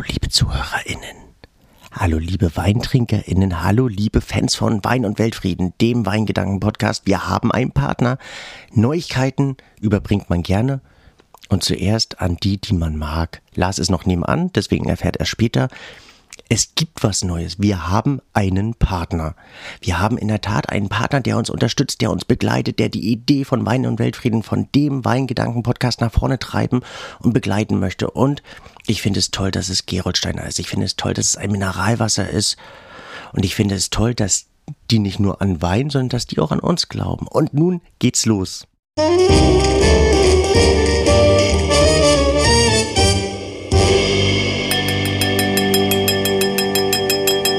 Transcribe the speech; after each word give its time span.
Hallo 0.00 0.12
liebe 0.12 0.28
ZuhörerInnen. 0.30 1.16
Hallo 1.92 2.16
liebe 2.16 2.56
WeintrinkerInnen. 2.56 3.62
Hallo 3.62 3.86
liebe 3.86 4.22
Fans 4.22 4.54
von 4.54 4.82
Wein 4.82 5.04
und 5.04 5.18
Weltfrieden, 5.18 5.74
dem 5.78 6.06
Weingedanken-Podcast. 6.06 7.02
Wir 7.04 7.28
haben 7.28 7.52
einen 7.52 7.72
Partner. 7.72 8.16
Neuigkeiten 8.72 9.58
überbringt 9.78 10.30
man 10.30 10.42
gerne. 10.42 10.80
Und 11.50 11.64
zuerst 11.64 12.18
an 12.18 12.38
die, 12.38 12.58
die 12.58 12.72
man 12.72 12.96
mag. 12.96 13.42
Lars 13.54 13.78
ist 13.78 13.90
noch 13.90 14.06
nebenan, 14.06 14.50
deswegen 14.54 14.88
erfährt 14.88 15.18
er 15.18 15.26
später. 15.26 15.68
Es 16.52 16.74
gibt 16.74 17.04
was 17.04 17.22
Neues. 17.22 17.60
Wir 17.60 17.88
haben 17.90 18.20
einen 18.32 18.74
Partner. 18.74 19.36
Wir 19.80 20.00
haben 20.00 20.18
in 20.18 20.26
der 20.26 20.40
Tat 20.40 20.68
einen 20.68 20.88
Partner, 20.88 21.20
der 21.20 21.36
uns 21.38 21.48
unterstützt, 21.48 22.00
der 22.00 22.10
uns 22.10 22.24
begleitet, 22.24 22.80
der 22.80 22.88
die 22.88 23.12
Idee 23.12 23.44
von 23.44 23.64
Wein 23.64 23.86
und 23.86 24.00
Weltfrieden, 24.00 24.42
von 24.42 24.66
dem 24.74 25.04
Weingedanken-Podcast 25.04 26.00
nach 26.00 26.10
vorne 26.10 26.40
treiben 26.40 26.80
und 27.20 27.34
begleiten 27.34 27.78
möchte. 27.78 28.10
Und 28.10 28.42
ich 28.88 29.00
finde 29.00 29.20
es 29.20 29.30
toll, 29.30 29.52
dass 29.52 29.68
es 29.68 29.86
Geroldsteiner 29.86 30.44
ist. 30.44 30.58
Ich 30.58 30.66
finde 30.68 30.86
es 30.86 30.96
toll, 30.96 31.14
dass 31.14 31.28
es 31.28 31.36
ein 31.36 31.52
Mineralwasser 31.52 32.28
ist. 32.28 32.56
Und 33.32 33.44
ich 33.44 33.54
finde 33.54 33.76
es 33.76 33.90
toll, 33.90 34.16
dass 34.16 34.46
die 34.90 34.98
nicht 34.98 35.20
nur 35.20 35.40
an 35.40 35.62
Wein, 35.62 35.88
sondern 35.88 36.08
dass 36.08 36.26
die 36.26 36.40
auch 36.40 36.50
an 36.50 36.58
uns 36.58 36.88
glauben. 36.88 37.28
Und 37.28 37.54
nun 37.54 37.80
geht's 38.00 38.26
los. 38.26 38.66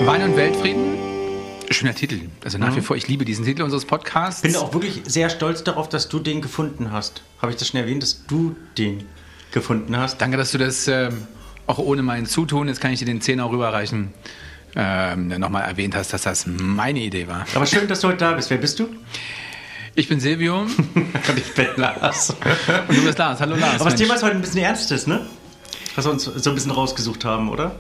Wein 0.06 0.24
und 0.24 0.36
Weltfrieden? 0.36 0.98
Schöner 1.70 1.94
Titel. 1.94 2.22
Also 2.44 2.58
nach 2.58 2.76
wie 2.76 2.82
vor, 2.82 2.96
ich 2.96 3.08
liebe 3.08 3.24
diesen 3.24 3.46
Titel 3.46 3.62
unseres 3.62 3.86
Podcasts. 3.86 4.44
Ich 4.44 4.52
bin 4.52 4.60
auch 4.60 4.74
wirklich 4.74 5.02
sehr 5.06 5.30
stolz 5.30 5.64
darauf, 5.64 5.90
dass 5.90 6.10
du 6.10 6.18
den 6.18 6.42
gefunden 6.42 6.92
hast. 6.92 7.22
Habe 7.40 7.52
ich 7.52 7.58
das 7.60 7.68
schon 7.68 7.80
erwähnt, 7.80 8.02
dass 8.02 8.26
du 8.26 8.56
den 8.80 9.06
gefunden 9.52 9.96
hast? 9.96 10.20
Danke, 10.20 10.38
dass 10.38 10.52
du 10.52 10.58
das 10.58 10.88
ähm, 10.88 11.28
auch 11.68 11.78
ohne 11.78 12.02
mein 12.02 12.26
Zutun, 12.26 12.68
jetzt 12.68 12.82
kann 12.82 12.92
ich 12.92 12.98
dir 13.00 13.06
den 13.06 13.22
Zehner 13.22 13.48
rüberreichen, 13.52 14.12
ähm, 14.76 15.28
nochmal 15.28 15.70
erwähnt 15.70 15.94
hast, 15.94 16.14
dass 16.14 16.24
das 16.24 16.48
meine 16.48 17.00
Idee 17.00 17.28
war. 17.28 17.46
Aber 17.54 17.68
schön, 17.68 17.88
dass 17.88 18.00
du 18.00 18.08
heute 18.08 18.18
da 18.18 18.34
bist. 18.34 18.50
Wer 18.50 18.58
bist 18.58 18.80
du? 18.80 18.90
Ich 19.94 20.08
bin 20.08 20.20
Silvio. 20.20 20.62
Und 20.96 21.38
ich 21.38 21.54
bin 21.54 21.68
Lars. 21.76 22.32
Und 22.88 22.98
du 22.98 23.06
bist 23.06 23.20
Lars. 23.20 23.40
Hallo 23.40 23.56
Lars. 23.56 23.80
Aber 23.80 23.92
das 23.92 24.00
Thema 24.00 24.16
ist 24.16 24.24
heute 24.24 24.36
ein 24.36 24.42
bisschen 24.42 24.62
ernstes, 24.62 25.06
ne? 25.06 25.28
Was 25.96 26.06
wir 26.06 26.12
uns 26.12 26.24
so 26.24 26.50
ein 26.50 26.56
bisschen 26.56 26.72
rausgesucht 26.72 27.24
haben, 27.24 27.50
oder? 27.50 27.76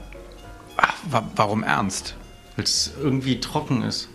Ach, 0.81 0.95
wa 1.09 1.23
warum 1.35 1.63
ernst? 1.63 2.15
Weil 2.55 2.65
es 2.65 2.91
irgendwie 3.01 3.39
trocken 3.39 3.83
ist. 3.83 4.09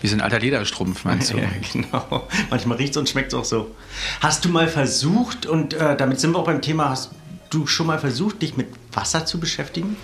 Wie 0.00 0.06
so 0.06 0.14
ein 0.14 0.20
alter 0.20 0.38
Lederstrumpf, 0.38 1.04
meinst 1.04 1.32
du? 1.32 1.38
Ja, 1.38 1.48
genau. 1.72 2.28
Manchmal 2.50 2.78
riecht 2.78 2.92
es 2.92 2.96
und 2.96 3.08
schmeckt 3.08 3.32
es 3.32 3.38
auch 3.38 3.44
so. 3.44 3.74
Hast 4.20 4.44
du 4.44 4.48
mal 4.48 4.68
versucht, 4.68 5.46
und 5.46 5.74
äh, 5.74 5.96
damit 5.96 6.20
sind 6.20 6.32
wir 6.32 6.38
auch 6.38 6.44
beim 6.44 6.62
Thema, 6.62 6.90
hast 6.90 7.10
du 7.50 7.66
schon 7.66 7.86
mal 7.86 7.98
versucht, 7.98 8.42
dich 8.42 8.56
mit 8.56 8.68
Wasser 8.92 9.26
zu 9.26 9.40
beschäftigen? 9.40 9.96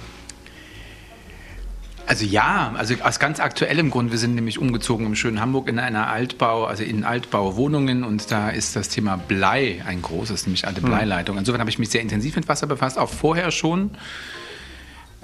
Also 2.07 2.27
ja, 2.27 2.75
also 2.77 2.95
aus 3.03 3.19
ganz 3.19 3.41
aktuellem 3.41 3.91
Grund, 3.91 4.11
wir 4.11 4.19
sind 4.19 4.35
nämlich 4.35 4.59
umgezogen 4.59 5.07
im 5.07 5.15
schönen 5.15 5.41
Hamburg 5.41 5.69
in 5.69 5.79
einer 5.79 6.09
Altbau, 6.09 6.67
also 6.67 6.83
in 6.83 7.03
Altbauwohnungen 7.03 8.05
und 8.05 8.31
da 8.31 8.51
ist 8.51 8.77
das 8.77 8.91
Thema 8.91 9.17
Blei 9.17 9.83
ein 9.87 10.03
großes, 10.03 10.47
nämlich 10.47 10.67
alte 10.67 10.83
Bleileitung. 10.83 11.39
Insofern 11.39 11.61
habe 11.61 11.71
ich 11.71 11.79
mich 11.79 11.89
sehr 11.89 12.03
intensiv 12.03 12.37
mit 12.37 12.47
Wasser 12.47 12.67
befasst, 12.67 12.99
auch 12.99 13.09
vorher 13.09 13.51
schon. 13.51 13.91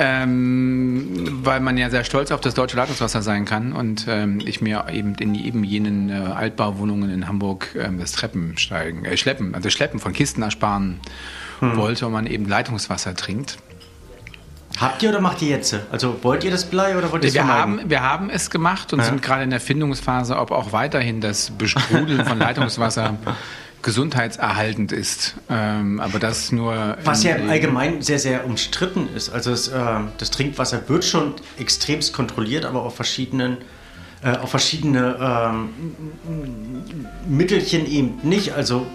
Ähm, 0.02 1.28
weil 1.44 1.60
man 1.60 1.76
ja 1.76 1.90
sehr 1.90 2.04
stolz 2.04 2.30
auf 2.30 2.40
das 2.40 2.54
deutsche 2.54 2.74
Leitungswasser 2.74 3.20
sein 3.20 3.44
kann 3.44 3.74
und 3.74 4.06
ähm, 4.08 4.40
ich 4.42 4.62
mir 4.62 4.86
eben 4.90 5.14
in 5.16 5.34
eben 5.34 5.62
jenen 5.62 6.08
äh, 6.08 6.14
Altbauwohnungen 6.14 7.10
in 7.10 7.28
Hamburg 7.28 7.76
ähm, 7.78 7.98
das 7.98 8.12
Treppensteigen, 8.12 9.04
äh, 9.04 9.18
Schleppen, 9.18 9.54
also 9.54 9.68
Schleppen 9.68 10.00
von 10.00 10.14
Kisten 10.14 10.40
ersparen 10.40 11.00
hm. 11.58 11.76
wollte 11.76 12.06
und 12.06 12.12
man 12.12 12.26
eben 12.26 12.48
Leitungswasser 12.48 13.14
trinkt. 13.14 13.58
Habt 14.78 15.02
ihr 15.02 15.10
oder 15.10 15.20
macht 15.20 15.42
ihr 15.42 15.48
jetzt? 15.48 15.78
Also 15.92 16.16
wollt 16.22 16.44
ihr 16.44 16.50
das 16.50 16.64
Blei 16.64 16.96
oder 16.96 17.12
wollt 17.12 17.22
ihr 17.24 17.28
es 17.28 17.34
wir 17.34 17.46
haben, 17.46 17.80
wir 17.84 18.02
haben 18.02 18.30
es 18.30 18.48
gemacht 18.48 18.94
und 18.94 19.00
ja. 19.00 19.04
sind 19.04 19.20
gerade 19.20 19.42
in 19.42 19.50
der 19.50 19.60
Findungsphase, 19.60 20.38
ob 20.38 20.50
auch 20.50 20.72
weiterhin 20.72 21.20
das 21.20 21.50
Besprudeln 21.50 22.24
von 22.24 22.38
Leitungswasser 22.38 23.18
gesundheitserhaltend 23.82 24.92
ist. 24.92 25.36
Ähm, 25.48 26.00
aber 26.00 26.18
das 26.18 26.52
nur. 26.52 26.96
Was 27.04 27.22
ja 27.24 27.36
allgemein 27.36 28.02
sehr, 28.02 28.18
sehr 28.18 28.44
umstritten 28.44 29.08
ist. 29.14 29.30
Also 29.30 29.52
es, 29.52 29.68
äh, 29.68 29.80
das 30.18 30.30
Trinkwasser 30.30 30.88
wird 30.88 31.04
schon 31.04 31.34
extremst 31.58 32.12
kontrolliert, 32.12 32.64
aber 32.64 32.82
auf 32.82 32.96
verschiedenen 32.96 33.58
äh, 34.22 34.36
auf 34.36 34.50
verschiedene 34.50 35.16
ähm, 35.18 35.70
Mittelchen 37.26 37.86
eben 37.86 38.18
nicht. 38.22 38.52
Also 38.52 38.86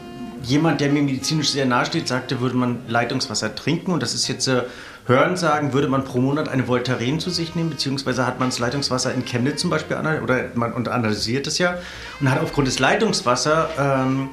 jemand, 0.44 0.82
der 0.82 0.92
mir 0.92 1.02
medizinisch 1.02 1.50
sehr 1.50 1.66
nahe 1.66 1.86
steht, 1.86 2.08
sagte, 2.08 2.42
würde 2.42 2.56
man 2.56 2.80
Leitungswasser 2.88 3.56
trinken 3.56 3.92
und 3.92 4.04
das 4.04 4.14
ist 4.14 4.28
jetzt 4.28 4.48
äh, 4.48 4.64
Hören 5.08 5.38
sagen, 5.38 5.74
würde 5.74 5.88
man 5.88 6.04
pro 6.04 6.20
Monat 6.20 6.50
eine 6.50 6.68
Voltaren 6.68 7.20
zu 7.20 7.30
sich 7.30 7.54
nehmen, 7.54 7.70
beziehungsweise 7.70 8.26
hat 8.26 8.40
man 8.40 8.50
das 8.50 8.58
Leitungswasser 8.58 9.14
in 9.14 9.24
Chemnitz 9.24 9.62
zum 9.62 9.70
Beispiel 9.70 9.98
oder 10.24 10.50
man 10.56 10.74
und 10.74 10.88
analysiert 10.88 11.46
es 11.46 11.60
ja 11.60 11.78
und 12.20 12.32
hat 12.32 12.42
aufgrund 12.42 12.68
des 12.68 12.80
Leitungswassers 12.80 13.70
ähm, 13.78 14.30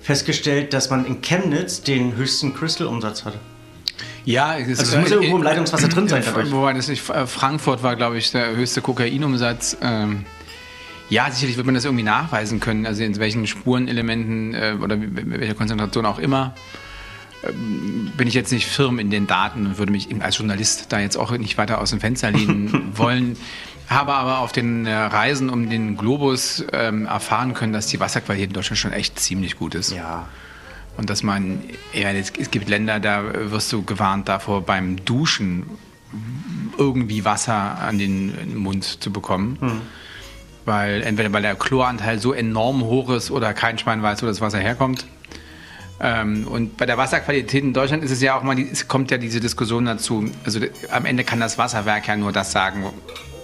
festgestellt, 0.00 0.72
dass 0.72 0.90
man 0.90 1.04
in 1.04 1.20
Chemnitz 1.20 1.82
den 1.82 2.16
höchsten 2.16 2.54
Crystal-Umsatz 2.54 3.24
hatte. 3.24 3.38
Ja, 4.24 4.56
es 4.56 4.78
also 4.78 4.96
es 4.96 5.00
muss 5.00 5.10
ja 5.10 5.16
irgendwo 5.16 5.36
im 5.36 5.42
Leitungswasser 5.42 5.88
drin 5.88 6.08
sein. 6.08 6.22
Dadurch. 6.24 6.50
Wobei 6.52 6.72
das 6.72 6.88
nicht, 6.88 7.00
Frankfurt 7.00 7.82
war, 7.82 7.96
glaube 7.96 8.18
ich, 8.18 8.30
der 8.30 8.54
höchste 8.54 8.80
Kokainumsatz. 8.80 9.76
Ähm, 9.80 10.24
ja, 11.08 11.30
sicherlich 11.30 11.56
wird 11.56 11.66
man 11.66 11.74
das 11.74 11.84
irgendwie 11.84 12.04
nachweisen 12.04 12.60
können, 12.60 12.86
also 12.86 13.02
in 13.02 13.16
welchen 13.18 13.46
Spurenelementen 13.46 14.54
äh, 14.54 14.76
oder 14.80 14.96
welcher 15.00 15.54
Konzentration 15.54 16.06
auch 16.06 16.18
immer. 16.18 16.54
Ähm, 17.42 18.12
bin 18.16 18.28
ich 18.28 18.34
jetzt 18.34 18.52
nicht 18.52 18.66
firm 18.66 18.98
in 18.98 19.10
den 19.10 19.26
Daten 19.26 19.66
und 19.66 19.78
würde 19.78 19.90
mich 19.90 20.08
als 20.22 20.38
Journalist 20.38 20.92
da 20.92 21.00
jetzt 21.00 21.16
auch 21.16 21.32
nicht 21.32 21.58
weiter 21.58 21.80
aus 21.80 21.90
dem 21.90 22.00
Fenster 22.00 22.30
lehnen 22.30 22.92
wollen. 22.96 23.36
Habe 23.90 24.14
aber 24.14 24.38
auf 24.38 24.52
den 24.52 24.86
äh, 24.86 24.94
Reisen 24.94 25.50
um 25.50 25.68
den 25.68 25.96
Globus 25.96 26.64
ähm, 26.72 27.06
erfahren 27.06 27.54
können, 27.54 27.72
dass 27.72 27.88
die 27.88 27.98
Wasserqualität 27.98 28.50
in 28.50 28.54
Deutschland 28.54 28.78
schon 28.78 28.92
echt 28.92 29.18
ziemlich 29.18 29.58
gut 29.58 29.74
ist. 29.74 29.92
Ja. 29.92 30.28
Und 30.96 31.10
dass 31.10 31.24
man, 31.24 31.64
ja, 31.92 32.10
es 32.12 32.32
gibt 32.32 32.68
Länder, 32.68 33.00
da 33.00 33.50
wirst 33.50 33.72
du 33.72 33.82
gewarnt 33.82 34.28
davor, 34.28 34.62
beim 34.62 35.04
Duschen 35.04 35.64
irgendwie 36.78 37.24
Wasser 37.24 37.78
an 37.80 37.98
den 37.98 38.56
Mund 38.56 39.02
zu 39.02 39.10
bekommen. 39.12 39.58
Hm. 39.60 39.80
Weil 40.64 41.02
entweder 41.02 41.32
weil 41.32 41.42
der 41.42 41.56
Chloranteil 41.56 42.20
so 42.20 42.32
enorm 42.32 42.82
hoch 42.82 43.10
ist 43.10 43.32
oder 43.32 43.54
kein 43.54 43.76
Schwein 43.76 44.04
weiß, 44.04 44.22
wo 44.22 44.26
das 44.26 44.40
Wasser 44.40 44.58
herkommt. 44.58 45.04
Ähm, 46.00 46.46
und 46.46 46.76
bei 46.76 46.86
der 46.86 46.96
Wasserqualität 46.96 47.64
in 47.64 47.72
Deutschland 47.72 48.04
ist 48.04 48.12
es 48.12 48.22
ja 48.22 48.36
auch 48.36 48.44
mal, 48.44 48.56
es 48.56 48.86
kommt 48.86 49.10
ja 49.10 49.18
diese 49.18 49.40
Diskussion 49.40 49.84
dazu. 49.84 50.30
Also 50.44 50.60
am 50.92 51.06
Ende 51.06 51.24
kann 51.24 51.40
das 51.40 51.58
Wasserwerk 51.58 52.06
ja 52.06 52.16
nur 52.16 52.30
das 52.30 52.52
sagen, 52.52 52.84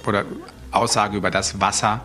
oder 0.06 0.25
Aussage 0.71 1.17
über 1.17 1.31
das 1.31 1.61
Wasser 1.61 2.00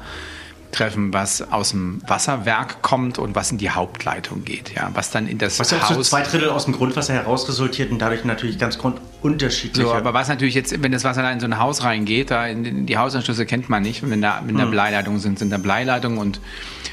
treffen, 0.72 1.14
was 1.14 1.42
aus 1.52 1.72
dem 1.72 2.02
Wasserwerk 2.08 2.82
kommt 2.82 3.20
und 3.20 3.36
was 3.36 3.52
in 3.52 3.58
die 3.58 3.70
Hauptleitung 3.70 4.44
geht. 4.44 4.74
Ja, 4.74 4.90
was 4.94 5.12
dann 5.12 5.28
in 5.28 5.38
das 5.38 5.60
was 5.60 5.72
Haus... 5.74 5.82
Was 5.82 5.90
ja 5.90 6.02
zwei 6.02 6.22
Drittel 6.22 6.50
aus 6.50 6.66
dem 6.66 6.74
Grundwasser 6.74 7.14
heraus 7.14 7.48
resultiert 7.48 7.92
und 7.92 8.00
dadurch 8.00 8.24
natürlich 8.24 8.58
ganz 8.58 8.78
grundunterschiedlich. 8.78 9.86
So, 9.86 9.94
aber 9.94 10.14
was 10.14 10.30
natürlich 10.30 10.56
jetzt, 10.56 10.82
wenn 10.82 10.92
das 10.92 11.04
Wasser 11.04 11.22
da 11.22 11.32
in 11.32 11.40
so 11.40 11.46
ein 11.46 11.60
Haus 11.60 11.84
reingeht, 11.84 12.32
da 12.32 12.48
in 12.48 12.86
die 12.86 12.98
Hausanschlüsse 12.98 13.46
kennt 13.46 13.70
man 13.70 13.84
nicht. 13.84 14.10
Wenn 14.10 14.22
da, 14.22 14.42
wenn 14.46 14.58
da 14.58 14.64
hm. 14.64 14.72
Bleileitungen 14.72 15.20
sind, 15.20 15.40
sind 15.40 15.52
da 15.52 15.58
Bleileitungen 15.58 16.18
und 16.18 16.40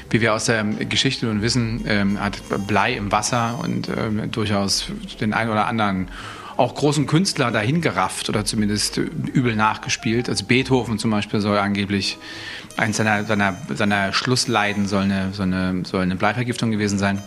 wie 0.09 0.21
wir 0.21 0.33
aus 0.33 0.45
der 0.45 0.63
Geschichte 0.63 1.29
und 1.29 1.41
wissen, 1.41 1.85
ähm, 1.87 2.19
hat 2.19 2.41
Blei 2.67 2.93
im 2.93 3.11
Wasser 3.11 3.59
und 3.63 3.89
ähm, 3.89 4.31
durchaus 4.31 4.87
den 5.21 5.33
einen 5.33 5.51
oder 5.51 5.67
anderen 5.67 6.09
auch 6.59 6.75
großen 6.75 7.07
Künstler 7.07 7.51
dahin 7.51 7.81
gerafft 7.81 8.29
oder 8.29 8.43
zumindest 8.43 8.97
übel 8.97 9.55
nachgespielt. 9.55 10.27
Also 10.27 10.45
Beethoven 10.45 10.99
zum 10.99 11.09
Beispiel 11.09 11.39
soll 11.39 11.57
angeblich 11.57 12.17
eins 12.75 12.97
seiner, 12.97 13.23
seiner, 13.25 13.57
seiner 13.73 14.13
Schlussleiden 14.13 14.87
soll 14.87 15.03
eine, 15.03 15.33
soll, 15.33 15.47
eine, 15.47 15.85
soll 15.85 16.01
eine 16.01 16.15
Bleivergiftung 16.15 16.71
gewesen 16.71 16.99
sein. 16.99 17.21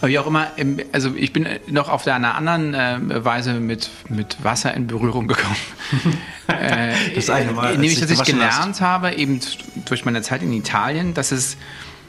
Aber 0.00 0.08
wie 0.08 0.18
auch 0.18 0.26
immer, 0.26 0.48
also 0.92 1.14
ich 1.16 1.32
bin 1.32 1.48
noch 1.66 1.88
auf 1.88 2.06
einer 2.06 2.34
anderen 2.36 2.74
äh, 2.74 3.24
Weise 3.24 3.54
mit, 3.54 3.90
mit 4.08 4.44
Wasser 4.44 4.72
in 4.74 4.86
Berührung 4.86 5.26
gekommen. 5.26 5.56
äh, 6.46 6.92
das 7.14 7.30
eine 7.30 7.52
Mal. 7.52 7.72
Nämlich, 7.72 8.00
dass 8.00 8.10
ich 8.10 8.22
gelernt 8.22 8.52
hast. 8.52 8.80
habe, 8.80 9.14
eben 9.14 9.40
durch 9.86 10.04
meine 10.04 10.22
Zeit 10.22 10.42
in 10.42 10.52
Italien, 10.52 11.14
dass 11.14 11.32
es 11.32 11.56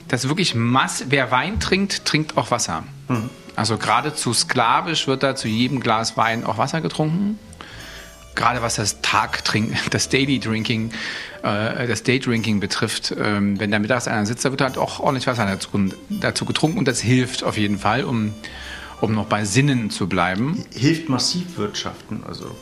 dass 0.08 0.28
wirklich 0.28 0.56
Mass, 0.56 1.06
wer 1.10 1.32
Wein 1.32 1.60
trinkt, 1.60 2.04
trinkt 2.06 2.36
auch 2.36 2.52
Wasser. 2.52 2.84
Mhm. 3.08 3.30
Also 3.60 3.78
geradezu 3.78 4.34
sklavisch 4.34 5.06
wird 5.08 5.22
da 5.22 5.36
zu 5.36 5.50
jedem 5.50 5.82
Glas 5.82 6.16
Wein 6.16 6.46
auch 6.46 6.58
Wasser 6.58 6.80
getrunken. 6.80 7.38
Gerade 8.34 8.62
was 8.62 8.76
das 8.76 9.02
Tagtrinken, 9.02 9.78
das 9.92 10.08
Daily 10.08 10.40
Drinking, 10.40 10.92
äh, 11.44 11.86
das 11.86 12.04
Day 12.04 12.20
Drinking 12.20 12.62
betrifft, 12.62 13.14
ähm, 13.20 13.60
wenn 13.60 13.70
da 13.70 13.80
mittags 13.80 14.08
einer 14.08 14.26
sitzt, 14.26 14.46
da 14.46 14.52
wird 14.52 14.62
halt 14.62 14.78
auch 14.78 15.02
ordentlich 15.02 15.28
Wasser 15.28 15.46
dazu, 15.46 15.72
dazu 16.08 16.46
getrunken 16.46 16.78
und 16.80 16.88
das 16.88 17.02
hilft 17.02 17.44
auf 17.44 17.58
jeden 17.58 17.80
Fall, 17.80 18.06
um, 18.06 18.34
um 19.02 19.14
noch 19.14 19.26
bei 19.26 19.44
Sinnen 19.44 19.90
zu 19.90 20.08
bleiben. 20.08 20.64
Hilft 20.74 21.10
massiv 21.10 21.58
Wirtschaften, 21.58 22.24
also. 22.26 22.56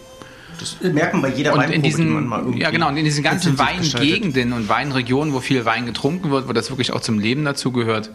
Das 0.60 0.78
merken 0.82 1.22
bei 1.22 1.30
jeder 1.30 1.54
und 1.54 1.70
in 1.70 1.84
diesen, 1.84 2.12
man 2.12 2.26
mal 2.26 2.58
Ja, 2.58 2.72
genau. 2.72 2.88
Und 2.88 2.98
in 2.98 3.06
diesen 3.06 3.24
ganzen 3.24 3.60
Weingegenden 3.60 4.52
und 4.54 4.68
Weinregionen, 4.68 5.32
wo 5.32 5.42
viel 5.42 5.64
Wein 5.66 5.86
getrunken 5.86 6.32
wird, 6.32 6.48
wo 6.50 6.54
das 6.54 6.72
wirklich 6.72 6.92
auch 6.92 7.02
zum 7.02 7.20
Leben 7.20 7.46
dazugehört, 7.46 8.10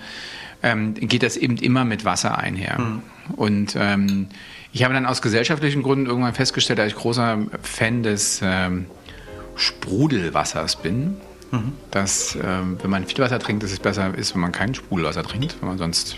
ähm, 0.62 0.94
geht 0.94 1.22
das 1.22 1.36
eben 1.36 1.56
immer 1.56 1.84
mit 1.84 2.04
Wasser 2.04 2.38
einher. 2.38 2.78
Mhm. 2.78 3.02
Und 3.36 3.76
ähm, 3.78 4.28
Ich 4.72 4.84
habe 4.84 4.94
dann 4.94 5.06
aus 5.06 5.20
gesellschaftlichen 5.22 5.82
Gründen 5.82 6.06
irgendwann 6.06 6.34
festgestellt, 6.34 6.78
dass 6.78 6.88
ich 6.88 6.94
großer 6.94 7.38
Fan 7.62 8.02
des 8.02 8.40
ähm, 8.42 8.86
Sprudelwassers 9.56 10.76
bin. 10.76 11.16
Mhm. 11.50 11.72
Dass, 11.90 12.36
ähm, 12.42 12.78
wenn 12.80 12.90
man 12.90 13.06
viel 13.06 13.18
Wasser 13.18 13.38
trinkt, 13.38 13.62
dass 13.62 13.72
es 13.72 13.78
besser 13.78 14.16
ist, 14.16 14.34
wenn 14.34 14.40
man 14.40 14.52
kein 14.52 14.74
Sprudelwasser 14.74 15.22
trinkt, 15.22 15.56
wenn 15.60 15.68
man 15.68 15.78
sonst 15.78 16.16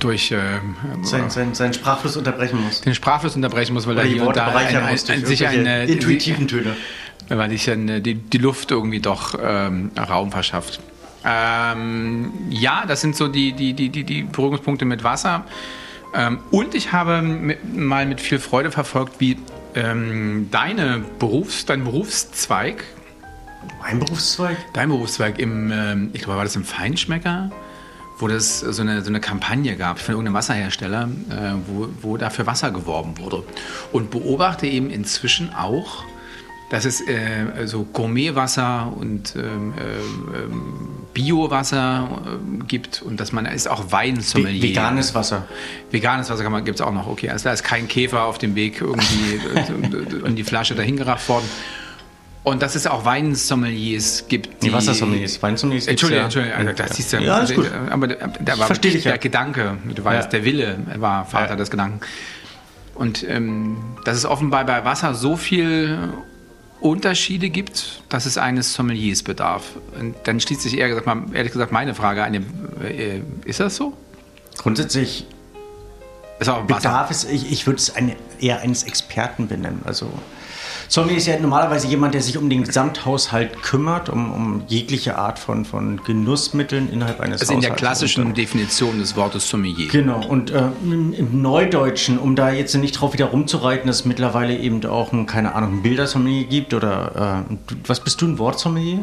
durch 0.00 0.32
ähm, 0.32 0.74
sein, 1.02 1.30
sein, 1.30 1.54
seinen 1.54 1.72
Sprachfluss 1.72 2.16
unterbrechen 2.16 2.60
muss. 2.60 2.80
Den 2.80 2.94
Sprachfluss 2.94 3.36
unterbrechen 3.36 3.74
muss, 3.74 3.86
weil 3.86 3.94
Oder 3.94 4.02
er 4.02 4.08
hier 4.08 4.26
und 4.26 4.36
da 4.36 4.48
ein, 4.48 4.76
ein, 4.76 4.98
durch 5.06 5.26
sich 5.26 5.46
eine 5.46 5.84
intuitiven 5.84 6.48
Töne. 6.48 6.76
weil 7.28 7.50
sich 7.50 7.64
dann 7.64 8.02
die, 8.02 8.14
die 8.14 8.38
Luft 8.38 8.72
irgendwie 8.72 8.98
doch 8.98 9.38
ähm, 9.40 9.92
Raum 9.96 10.32
verschafft. 10.32 10.80
Ähm, 11.24 12.32
ja, 12.50 12.84
das 12.86 13.00
sind 13.00 13.16
so 13.16 13.28
die, 13.28 13.52
die, 13.52 13.74
die, 13.74 13.88
die, 13.88 14.04
die 14.04 14.22
Berührungspunkte 14.22 14.84
mit 14.84 15.04
Wasser. 15.04 15.44
Ähm, 16.14 16.40
und 16.50 16.74
ich 16.74 16.92
habe 16.92 17.22
mit, 17.22 17.76
mal 17.76 18.06
mit 18.06 18.20
viel 18.20 18.38
Freude 18.38 18.70
verfolgt, 18.70 19.20
wie 19.20 19.38
ähm, 19.74 20.48
deine 20.50 21.02
Berufs, 21.18 21.64
dein 21.64 21.84
Berufszweig, 21.84 22.84
Mein 23.80 23.98
Berufszweig? 23.98 24.56
dein 24.74 24.88
Berufszweig 24.90 25.38
im, 25.38 25.70
ähm, 25.72 26.10
ich 26.12 26.22
glaube, 26.22 26.36
war 26.36 26.44
das 26.44 26.56
im 26.56 26.64
Feinschmecker, 26.64 27.50
wo 28.18 28.28
das 28.28 28.60
so 28.60 28.82
eine, 28.82 29.02
so 29.02 29.08
eine 29.08 29.20
Kampagne 29.20 29.76
gab 29.76 29.98
von 29.98 30.12
irgendeinem 30.12 30.34
Wasserhersteller, 30.34 31.08
äh, 31.30 31.54
wo, 31.66 31.88
wo 32.02 32.16
dafür 32.16 32.46
Wasser 32.46 32.70
geworben 32.70 33.16
wurde. 33.18 33.42
Und 33.92 34.10
beobachte 34.10 34.66
eben 34.66 34.90
inzwischen 34.90 35.54
auch, 35.54 36.04
dass 36.72 36.86
es 36.86 37.00
äh, 37.06 37.66
so 37.66 37.84
Gourmetwasser 37.84 38.90
und 38.96 39.36
ähm, 39.36 39.74
ähm, 39.76 40.62
Biowasser 41.12 42.08
äh, 42.24 42.64
gibt 42.66 43.02
und 43.02 43.20
dass 43.20 43.30
man 43.32 43.44
ist 43.44 43.68
auch 43.68 43.92
Weinsommelier. 43.92 44.62
Ve- 44.62 44.68
Veganes 44.70 45.14
Wasser. 45.14 45.46
Veganes 45.90 46.30
Wasser 46.30 46.60
gibt 46.62 46.80
es 46.80 46.80
auch 46.80 46.92
noch. 46.92 47.06
Okay, 47.08 47.28
also 47.28 47.44
da 47.44 47.52
ist 47.52 47.62
kein 47.62 47.88
Käfer 47.88 48.22
auf 48.24 48.38
dem 48.38 48.54
Weg 48.54 48.80
irgendwie 48.80 49.40
äh, 49.54 50.26
in 50.26 50.34
die 50.34 50.44
Flasche 50.44 50.74
dahin 50.74 50.96
gerafft 50.96 51.28
worden. 51.28 51.44
Und 52.44 52.60
dass 52.62 52.74
es 52.74 52.86
auch 52.88 53.04
Weinsommeliers 53.04 54.24
gibt. 54.28 54.62
Die 54.64 54.72
Wassersommeliers, 54.72 55.40
Weinsommeliers. 55.42 55.86
Entschuldigung. 55.86 56.24
Entschuldigung, 56.24 56.58
also 56.58 56.72
das 56.72 56.98
ist 56.98 57.12
ja, 57.12 57.20
Ja, 57.20 57.34
alles 57.36 57.54
gut. 57.54 57.70
aber 57.90 58.08
da 58.08 58.58
war 58.58 58.68
der 58.70 58.90
ja. 58.98 59.16
Gedanke, 59.18 59.76
du 59.94 60.02
weißt, 60.02 60.24
Ja. 60.24 60.30
der 60.30 60.44
Wille 60.44 60.78
war 60.96 61.24
Vater 61.26 61.50
Ja. 61.50 61.56
des 61.56 61.70
Gedanken. 61.70 62.00
Und 62.94 63.24
ähm, 63.28 63.76
dass 64.04 64.16
es 64.16 64.24
offenbar 64.26 64.64
bei 64.66 64.84
Wasser 64.84 65.14
so 65.14 65.36
viel 65.36 65.96
Unterschiede 66.82 67.50
gibt, 67.50 68.02
dass 68.08 68.26
es 68.26 68.38
eines 68.38 68.74
Sommeliers 68.74 69.22
bedarf. 69.22 69.64
Und 69.98 70.14
dann 70.24 70.40
schließt 70.40 70.62
sich 70.62 70.76
eher 70.76 70.88
gesagt, 70.88 71.06
mal, 71.06 71.24
ehrlich 71.32 71.52
gesagt 71.52 71.72
meine 71.72 71.94
Frage 71.94 72.24
an. 72.24 72.34
Äh, 72.34 73.20
ist 73.44 73.60
das 73.60 73.76
so? 73.76 73.96
Grundsätzlich 74.58 75.26
Ist 76.38 76.48
auch 76.48 76.68
Wasser. 76.68 76.76
bedarf 76.76 77.10
es, 77.10 77.24
ich, 77.24 77.50
ich 77.50 77.66
würde 77.66 77.78
es 77.78 77.94
eine, 77.94 78.16
eher 78.40 78.60
eines 78.60 78.82
Experten 78.82 79.48
benennen. 79.48 79.82
Also 79.84 80.12
Zombie 80.92 81.14
ist 81.14 81.26
ja 81.26 81.38
normalerweise 81.38 81.86
jemand, 81.86 82.12
der 82.12 82.20
sich 82.20 82.36
um 82.36 82.50
den 82.50 82.64
Gesamthaushalt 82.64 83.62
kümmert, 83.62 84.10
um, 84.10 84.30
um 84.30 84.62
jegliche 84.68 85.16
Art 85.16 85.38
von, 85.38 85.64
von 85.64 86.02
Genussmitteln 86.04 86.92
innerhalb 86.92 87.18
eines 87.20 87.40
Also 87.40 87.54
in 87.54 87.62
der 87.62 87.70
Haushalts. 87.70 87.80
klassischen 87.80 88.26
Und, 88.26 88.32
äh, 88.32 88.42
Definition 88.42 88.98
des 88.98 89.16
Wortes 89.16 89.48
Sommelier. 89.48 89.88
Genau, 89.88 90.22
und 90.22 90.50
äh, 90.50 90.64
im, 90.84 91.40
Neudeutschen, 91.40 92.18
um 92.18 92.36
da 92.36 92.50
jetzt 92.50 92.74
nicht 92.74 92.92
drauf 92.92 93.14
wieder 93.14 93.24
rumzureiten, 93.24 93.86
dass 93.86 94.00
es 94.00 94.04
mittlerweile 94.04 94.54
eben 94.54 94.84
auch 94.84 95.14
ein, 95.14 95.24
keine 95.24 95.54
Ahnung, 95.54 95.78
ein 95.78 95.82
Bildersommelier 95.82 96.44
gibt 96.44 96.74
oder 96.74 97.46
äh, 97.48 97.54
was 97.86 98.00
bist 98.00 98.20
du, 98.20 98.26
ein 98.26 98.38
Wortsommelier? 98.38 98.98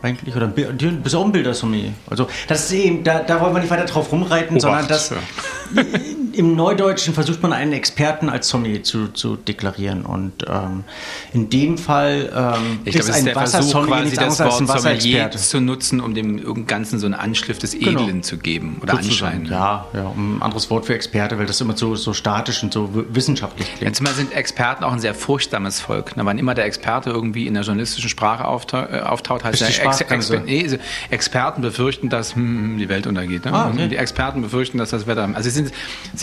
Eigentlich? 0.00 0.34
Oder 0.34 0.46
ein 0.46 1.02
bist 1.02 1.14
auch 1.14 1.26
ein 1.26 1.32
Bildersommelier. 1.32 1.92
Also 2.08 2.26
das 2.48 2.64
ist 2.64 2.72
eben, 2.72 3.04
da, 3.04 3.18
da 3.18 3.42
wollen 3.42 3.52
wir 3.52 3.60
nicht 3.60 3.70
weiter 3.70 3.84
drauf 3.84 4.10
rumreiten, 4.10 4.58
sondern 4.60 4.86
Obacht, 4.86 4.90
das 4.90 5.10
ja. 5.10 5.82
im 6.34 6.56
Neudeutschen 6.56 7.14
versucht 7.14 7.42
man 7.42 7.52
einen 7.52 7.72
Experten 7.72 8.28
als 8.28 8.48
Sommelier 8.48 8.82
zu, 8.82 9.08
zu 9.08 9.36
deklarieren. 9.36 10.04
Und 10.04 10.44
ähm, 10.48 10.84
in 11.32 11.50
dem 11.50 11.78
Fall 11.78 12.30
ähm, 12.34 12.80
Ich 12.84 12.96
ist 12.96 13.10
ein 13.10 13.24
Versuch, 13.24 13.36
Wassersommelier 13.36 13.94
quasi 13.94 14.16
das 14.16 14.40
ein 14.40 14.68
Wort 14.68 14.80
Sommelier 14.80 15.30
zu 15.30 15.60
nutzen, 15.60 16.00
um 16.00 16.14
dem 16.14 16.66
Ganzen 16.66 16.98
so 16.98 17.06
einen 17.06 17.14
Anschliff 17.14 17.58
des 17.58 17.72
Genau. 17.72 18.02
Edlen 18.02 18.22
zu 18.22 18.38
geben 18.38 18.78
oder 18.82 18.96
Sozusagen, 18.96 19.42
Anschein. 19.42 19.52
Ja, 19.52 19.86
ja, 19.92 20.04
um 20.06 20.36
ein 20.36 20.42
anderes 20.42 20.70
Wort 20.70 20.86
für 20.86 20.94
Experte, 20.94 21.38
weil 21.38 21.46
das 21.46 21.60
immer 21.60 21.76
so, 21.76 21.94
so 21.96 22.12
statisch 22.12 22.62
und 22.62 22.72
so 22.72 22.90
wissenschaftlich 23.10 23.66
klingt. 23.68 23.82
Jetzt 23.82 24.00
mal 24.00 24.12
sind 24.14 24.32
Experten 24.32 24.84
auch 24.84 24.92
ein 24.92 25.00
sehr 25.00 25.14
furchtsames 25.14 25.80
Volk. 25.80 26.12
Na, 26.16 26.24
wann 26.24 26.38
immer 26.38 26.54
der 26.54 26.64
Experte 26.64 27.10
irgendwie 27.10 27.46
in 27.46 27.54
der 27.54 27.62
journalistischen 27.62 28.10
Sprache 28.10 28.44
auftau 28.44 28.78
äh, 28.78 29.00
auftaucht, 29.00 29.44
heißt 29.44 29.60
der 29.60 29.68
Ex. 29.68 30.00
Exper 30.00 30.40
nee, 30.44 30.62
also 30.62 30.76
Experten 31.10 31.62
befürchten, 31.62 32.08
dass 32.08 32.34
hm, 32.34 32.78
die 32.78 32.88
Welt 32.88 33.06
untergeht. 33.06 33.44
Ne? 33.44 33.52
Ah, 33.52 33.70
okay. 33.72 33.88
Die 33.88 33.96
Experten 33.96 34.42
befürchten, 34.42 34.78
dass 34.78 34.90
das 34.90 35.06
Wetter. 35.06 35.28
Also 35.34 35.48
sie 35.48 35.50
sind 35.50 35.72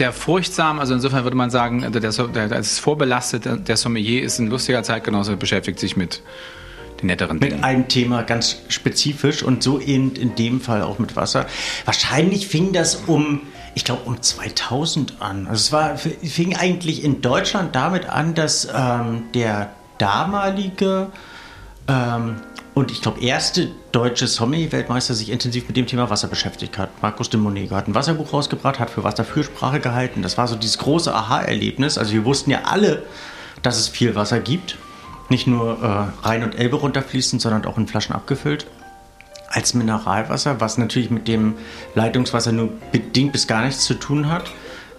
sehr 0.01 0.13
furchtsam. 0.13 0.80
Also 0.80 0.95
insofern 0.95 1.24
würde 1.25 1.38
man 1.38 1.51
sagen, 1.51 1.83
also 1.83 2.00
der, 2.00 2.12
der, 2.30 2.48
der 2.48 2.59
ist 2.59 2.80
vorbelastet. 2.80 3.45
Der- 3.68 3.77
Sommelier 3.77 4.24
ist 4.24 4.39
ein 4.39 4.48
lustiger 4.48 4.81
Zeitgenosse, 4.81 5.38
beschäftigt 5.38 5.77
sich 5.80 5.95
mit 5.95 6.24
den 7.01 7.07
netteren 7.07 7.38
Mit 7.38 7.51
Dingen. 7.51 7.63
einem 7.63 7.88
Thema 7.88 8.24
ganz 8.24 8.57
spezifisch 8.69 9.44
und 9.44 9.62
so 9.62 9.80
eben 9.80 10.15
in 10.15 10.33
dem 10.33 10.59
Fall 10.59 10.81
auch 10.81 10.98
mit 10.98 11.15
Wasser. 11.15 11.45
Wahrscheinlich 11.86 12.48
fing 12.48 12.74
das 12.74 12.95
um, 13.06 13.42
ich 13.75 13.83
glaube, 13.86 14.01
um 14.06 14.19
2000 14.19 15.21
an. 15.21 15.45
Also 15.45 15.53
es 15.59 15.71
war, 15.71 15.98
fing 15.98 16.56
eigentlich 16.56 17.03
in 17.03 17.21
Deutschland 17.21 17.75
damit 17.75 18.09
an, 18.09 18.33
dass 18.33 18.68
ähm, 18.75 19.25
der 19.36 19.69
damalige 20.00 21.12
ähm, 21.88 22.38
und 22.73 22.91
ich 22.91 23.01
glaube 23.01 23.21
erste 23.21 23.69
deutsche 23.91 24.27
Sommelier-Weltmeister 24.27 25.13
sich 25.13 25.29
intensiv 25.29 25.68
mit 25.68 25.75
dem 25.75 25.88
Thema 25.88 26.09
Wasser 26.09 26.29
beschäftigt 26.29 26.77
hat. 26.77 26.89
Markus 27.01 27.29
de 27.29 27.39
Monego 27.39 27.75
hat 27.75 27.88
ein 27.88 27.95
Wasserbuch 27.95 28.31
rausgebracht, 28.31 28.79
hat 28.79 28.89
für 28.89 29.03
Wasser 29.03 29.25
Fürsprache 29.25 29.81
gehalten. 29.81 30.21
Das 30.21 30.38
war 30.38 30.47
so 30.47 30.56
dieses 30.56 30.77
große 30.77 31.13
Aha-Erlebnis. 31.13 31.97
Also 31.97 32.13
wir 32.13 32.23
wussten 32.23 32.50
ja 32.50 32.62
alle, 32.63 33.03
dass 33.62 33.77
es 33.77 33.89
viel 33.89 34.15
Wasser 34.15 34.39
gibt. 34.39 34.77
Nicht 35.27 35.47
nur 35.47 35.81
äh, 35.81 36.25
Rhein 36.27 36.44
und 36.44 36.56
Elbe 36.56 36.77
runterfließen, 36.77 37.39
sondern 37.39 37.65
auch 37.65 37.77
in 37.77 37.88
Flaschen 37.88 38.15
abgefüllt. 38.15 38.68
Als 39.50 39.74
Mineralwasser, 39.74 40.62
was 40.62 40.77
natürlich 40.77 41.09
mit 41.09 41.27
dem 41.27 41.56
Leitungswasser 41.94 42.53
nur 42.53 42.69
bedingt 42.94 43.33
bis 43.33 43.47
gar 43.47 43.65
nichts 43.65 43.83
zu 43.83 43.95
tun 43.95 44.29
hat. 44.29 44.50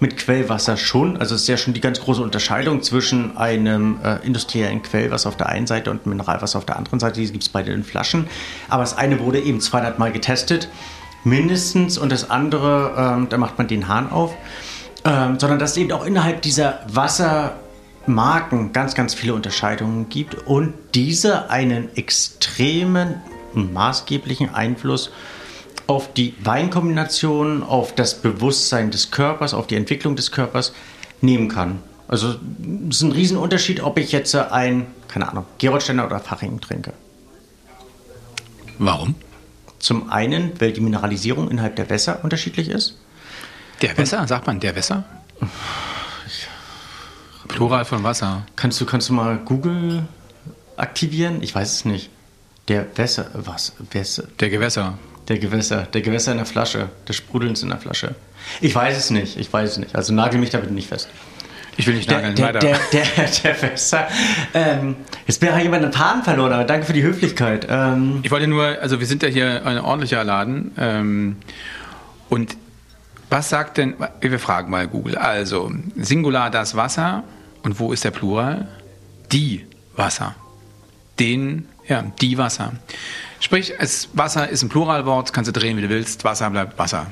Mit 0.03 0.17
Quellwasser 0.17 0.77
schon. 0.77 1.17
Also 1.17 1.37
es 1.37 1.43
ist 1.43 1.49
ja 1.49 1.57
schon 1.57 1.75
die 1.75 1.81
ganz 1.81 2.01
große 2.01 2.21
Unterscheidung 2.21 2.83
zwischen 2.83 3.37
einem 3.37 4.01
äh, 4.03 4.17
industriellen 4.27 4.83
Quellwasser 4.83 5.29
auf 5.29 5.37
der 5.37 5.49
einen 5.49 5.69
Seite 5.69 5.93
und 5.93 6.07
Mineralwasser 6.07 6.59
auf 6.59 6.67
der 6.67 6.77
anderen 6.77 6.99
Seite. 6.99 7.21
Die 7.21 7.31
gibt 7.31 7.45
es 7.45 7.49
beide 7.49 7.71
in 7.71 7.85
Flaschen. 7.85 8.27
Aber 8.69 8.83
das 8.83 8.99
eine 8.99 9.21
wurde 9.21 9.39
eben 9.39 9.61
200 9.61 10.01
Mal 10.01 10.11
getestet, 10.11 10.69
mindestens. 11.23 11.99
Und 11.99 12.11
das 12.11 12.31
andere, 12.31 12.95
ähm, 12.99 13.29
da 13.29 13.39
macht 13.39 13.59
man 13.59 13.69
den 13.69 13.87
Hahn 13.87 14.11
auf. 14.11 14.35
Ähm, 15.05 15.39
sondern 15.39 15.61
dass 15.61 15.73
es 15.73 15.77
eben 15.77 15.93
auch 15.93 16.05
innerhalb 16.05 16.43
dieser 16.43 16.81
Wassermarken 16.89 18.73
ganz, 18.73 18.97
ganz 18.97 19.15
viele 19.15 19.35
Unterscheidungen 19.35 20.09
gibt 20.09 20.35
und 20.49 20.75
diese 20.97 21.49
einen 21.49 21.97
extremen, 21.97 23.23
maßgeblichen 23.55 24.53
Einfluss 24.53 25.09
auf 25.09 25.32
die 26.15 26.35
Weinkombination, 26.43 27.63
auf 27.63 27.95
das 27.95 28.21
Bewusstsein 28.21 28.91
des 28.91 29.11
Körpers, 29.11 29.55
auf 29.55 29.67
die 29.67 29.77
Entwicklung 29.77 30.17
des 30.17 30.31
Körpers 30.31 30.73
nehmen 31.21 31.49
kann. 31.49 31.81
Also 32.09 32.35
es 32.91 32.97
ist 32.97 33.03
ein 33.03 33.13
Riesenunterschied, 33.13 33.83
ob 33.83 33.99
ich 33.99 34.13
jetzt 34.13 34.35
ein, 34.35 34.87
keine 35.09 35.29
Ahnung, 35.29 35.47
Gerolsteiner 35.59 36.07
oder 36.07 36.21
Faching 36.21 36.61
trinke. 36.61 36.93
Warum? 38.79 39.15
Zum 39.79 40.11
einen, 40.11 40.61
weil 40.61 40.73
die 40.73 40.81
Mineralisierung 40.81 41.51
innerhalb 41.51 41.77
der 41.77 41.89
Wässer 41.91 42.21
unterschiedlich 42.23 42.69
ist. 42.69 42.99
Der 43.81 43.97
Wässer, 43.97 44.27
sagt 44.27 44.47
man 44.47 44.61
der 44.61 44.77
Wässer? 44.77 45.05
Plural 47.49 47.85
von 47.85 48.03
Wasser. 48.03 48.47
Kannst 48.57 48.81
du, 48.81 48.87
kannst 48.87 49.09
du 49.09 49.13
mal 49.13 49.39
Google 49.39 50.07
aktivieren? 50.77 51.43
Ich 51.43 51.55
weiß 51.55 51.73
es 51.73 51.85
nicht. 51.85 52.11
Der 52.69 52.97
Wässer, 52.97 53.31
was? 53.35 53.73
Wässer? 53.91 54.25
Der 54.41 54.51
Gewässer. 54.51 54.99
Der 55.29 55.39
Gewässer, 55.39 55.83
der 55.93 56.01
Gewässer 56.03 56.33
in 56.33 56.39
der 56.39 56.47
Flasche, 56.47 56.89
des 57.09 57.17
Sprudelns 57.17 57.63
in 57.63 57.69
der 57.69 57.79
Flasche. 57.79 58.15
Ich 58.61 58.75
weiß 58.75 58.97
es 58.97 59.11
nicht, 59.11 59.37
ich 59.37 59.53
weiß 59.53 59.71
es 59.73 59.79
nicht. 59.79 59.95
Also 59.95 60.13
nagel 60.13 60.41
mich 60.41 60.51
damit 60.51 60.71
nicht 60.73 60.89
fest. 60.89 61.09
Ich 61.77 61.87
will 61.87 61.95
nicht 61.95 62.11
Der, 62.11 62.19
nageln, 62.19 62.35
der, 62.35 62.47
weiter. 62.49 62.59
der, 62.59 62.79
der, 62.93 63.29
der 63.45 63.63
Wässer. 63.63 64.09
Ähm, 64.53 64.97
jetzt 65.27 65.41
wäre 65.41 65.61
jemand 65.63 65.85
einen 65.85 65.93
Faden 65.93 66.23
verloren, 66.23 66.53
aber 66.53 66.65
danke 66.65 66.85
für 66.87 66.93
die 66.93 67.03
Höflichkeit. 67.03 67.67
Ähm, 67.71 68.19
Ich 68.23 68.31
wollte 68.31 68.47
nur, 68.47 68.65
also 68.83 69.01
wir 69.01 69.07
sind 69.07 69.23
ja 69.23 69.29
hier 69.29 69.65
ein 69.65 69.79
ordentlicher 69.79 70.23
Laden. 70.25 70.73
Ähm, 70.77 71.37
und 72.29 72.57
was 73.31 73.49
sagt 73.49 73.79
denn, 73.79 73.95
wir 74.21 74.39
fragen 74.39 74.71
mal 74.71 74.87
Google, 74.89 75.17
also 75.17 75.73
Singular 75.97 76.51
das 76.51 76.77
Wasser 76.77 77.25
und 77.63 77.79
wo 77.81 77.93
ist 77.93 78.05
der 78.05 78.11
Plural? 78.11 78.69
Die 79.31 79.65
Wasser. 79.97 80.35
Den, 81.23 81.69
ja, 81.87 82.03
die 82.21 82.37
Wasser. 82.37 82.73
Sprich, 83.39 83.73
es, 83.79 84.09
Wasser 84.13 84.49
ist 84.49 84.65
ein 84.65 84.69
Pluralwort, 84.69 85.33
kannst 85.33 85.47
du 85.47 85.53
drehen, 85.53 85.77
wie 85.77 85.83
du 85.83 85.89
willst, 85.89 86.25
Wasser 86.25 86.51
bleibt 86.51 86.77
Wasser. 86.81 87.07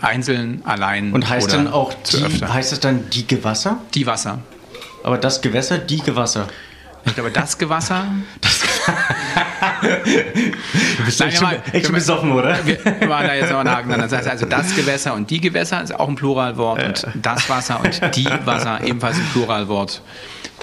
Einzeln, 0.00 0.62
allein 0.64 1.12
und 1.12 1.28
heißt 1.28 1.52
dann 1.52 1.68
auch 1.68 1.94
die, 1.94 2.44
heißt 2.44 2.72
es 2.72 2.80
dann 2.80 3.08
die 3.10 3.24
Gewasser? 3.24 3.78
Die 3.94 4.04
Wasser. 4.04 4.40
Aber 5.04 5.16
das 5.16 5.40
Gewässer, 5.42 5.78
die 5.78 6.00
Gewasser. 6.00 6.48
Ich 7.04 7.14
glaube, 7.14 7.30
das 7.30 7.56
Gewasser, 7.56 8.04
du 9.82 11.04
bist 11.04 11.20
Nein, 11.20 11.28
echt, 11.28 11.38
schon, 11.38 11.50
echt 11.72 11.86
schon 11.86 11.94
besoffen, 11.94 12.32
oder? 12.32 12.58
Wir 12.66 13.08
waren 13.08 13.28
da 13.28 13.34
jetzt 13.34 13.52
noch 13.52 13.60
einen 13.60 13.70
Haken 13.70 13.90
dran. 13.90 14.00
Das 14.00 14.12
heißt 14.12 14.28
also, 14.28 14.46
das 14.46 14.74
Gewässer 14.74 15.14
und 15.14 15.30
die 15.30 15.40
Gewässer 15.40 15.82
ist 15.82 15.94
auch 15.94 16.08
ein 16.08 16.16
Pluralwort 16.16 17.04
und 17.04 17.06
das 17.22 17.48
Wasser 17.48 17.80
und 17.80 18.16
die 18.16 18.28
Wasser 18.44 18.80
ebenfalls 18.84 19.16
ein 19.16 19.26
Pluralwort. 19.32 20.02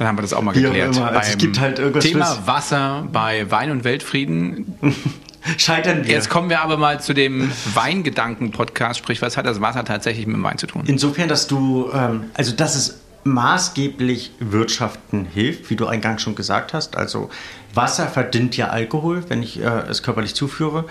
Dann 0.03 0.10
haben 0.10 0.17
wir 0.17 0.24
das 0.24 0.33
auch 0.33 0.41
mal 0.41 0.51
geklärt. 0.51 0.98
Auch 0.98 1.05
also 1.05 1.31
es 1.31 1.38
gibt 1.38 1.62
halt 1.62 1.79
irgendwas 1.79 2.03
Thema 2.03 2.38
Wasser 2.45 3.07
bei 3.10 3.50
Wein 3.50 3.72
und 3.72 3.86
Weltfrieden. 3.86 4.75
Scheitern 5.57 6.03
wir. 6.03 6.12
Jetzt 6.12 6.29
kommen 6.29 6.50
wir 6.50 6.60
aber 6.60 6.75
mal 6.75 7.00
zu 7.00 7.13
dem 7.13 7.50
Weingedanken-Podcast. 7.74 9.00
Sprich, 9.00 9.22
was 9.22 9.38
hat 9.38 9.45
das 9.45 9.62
Wasser 9.62 9.86
tatsächlich 9.86 10.27
mit 10.27 10.36
dem 10.36 10.43
Wein 10.43 10.57
zu 10.57 10.67
tun? 10.67 10.83
Insofern, 10.88 11.29
dass 11.29 11.48
du, 11.48 11.89
ähm, 11.93 12.25
also 12.33 12.53
dass 12.53 12.75
es 12.75 13.00
maßgeblich 13.24 14.31
Wirtschaften 14.39 15.24
hilft, 15.24 15.69
wie 15.69 15.77
du 15.77 15.86
eingangs 15.86 16.22
schon 16.22 16.36
gesagt 16.36 16.74
hast. 16.74 16.98
Also 16.98 17.29
Wasser 17.74 18.10
verdünnt 18.10 18.57
ja 18.57 18.67
Alkohol, 18.67 19.24
wenn 19.29 19.41
ich 19.41 19.62
äh, 19.62 19.83
es 19.89 20.03
körperlich 20.03 20.36
zuführe. 20.36 20.83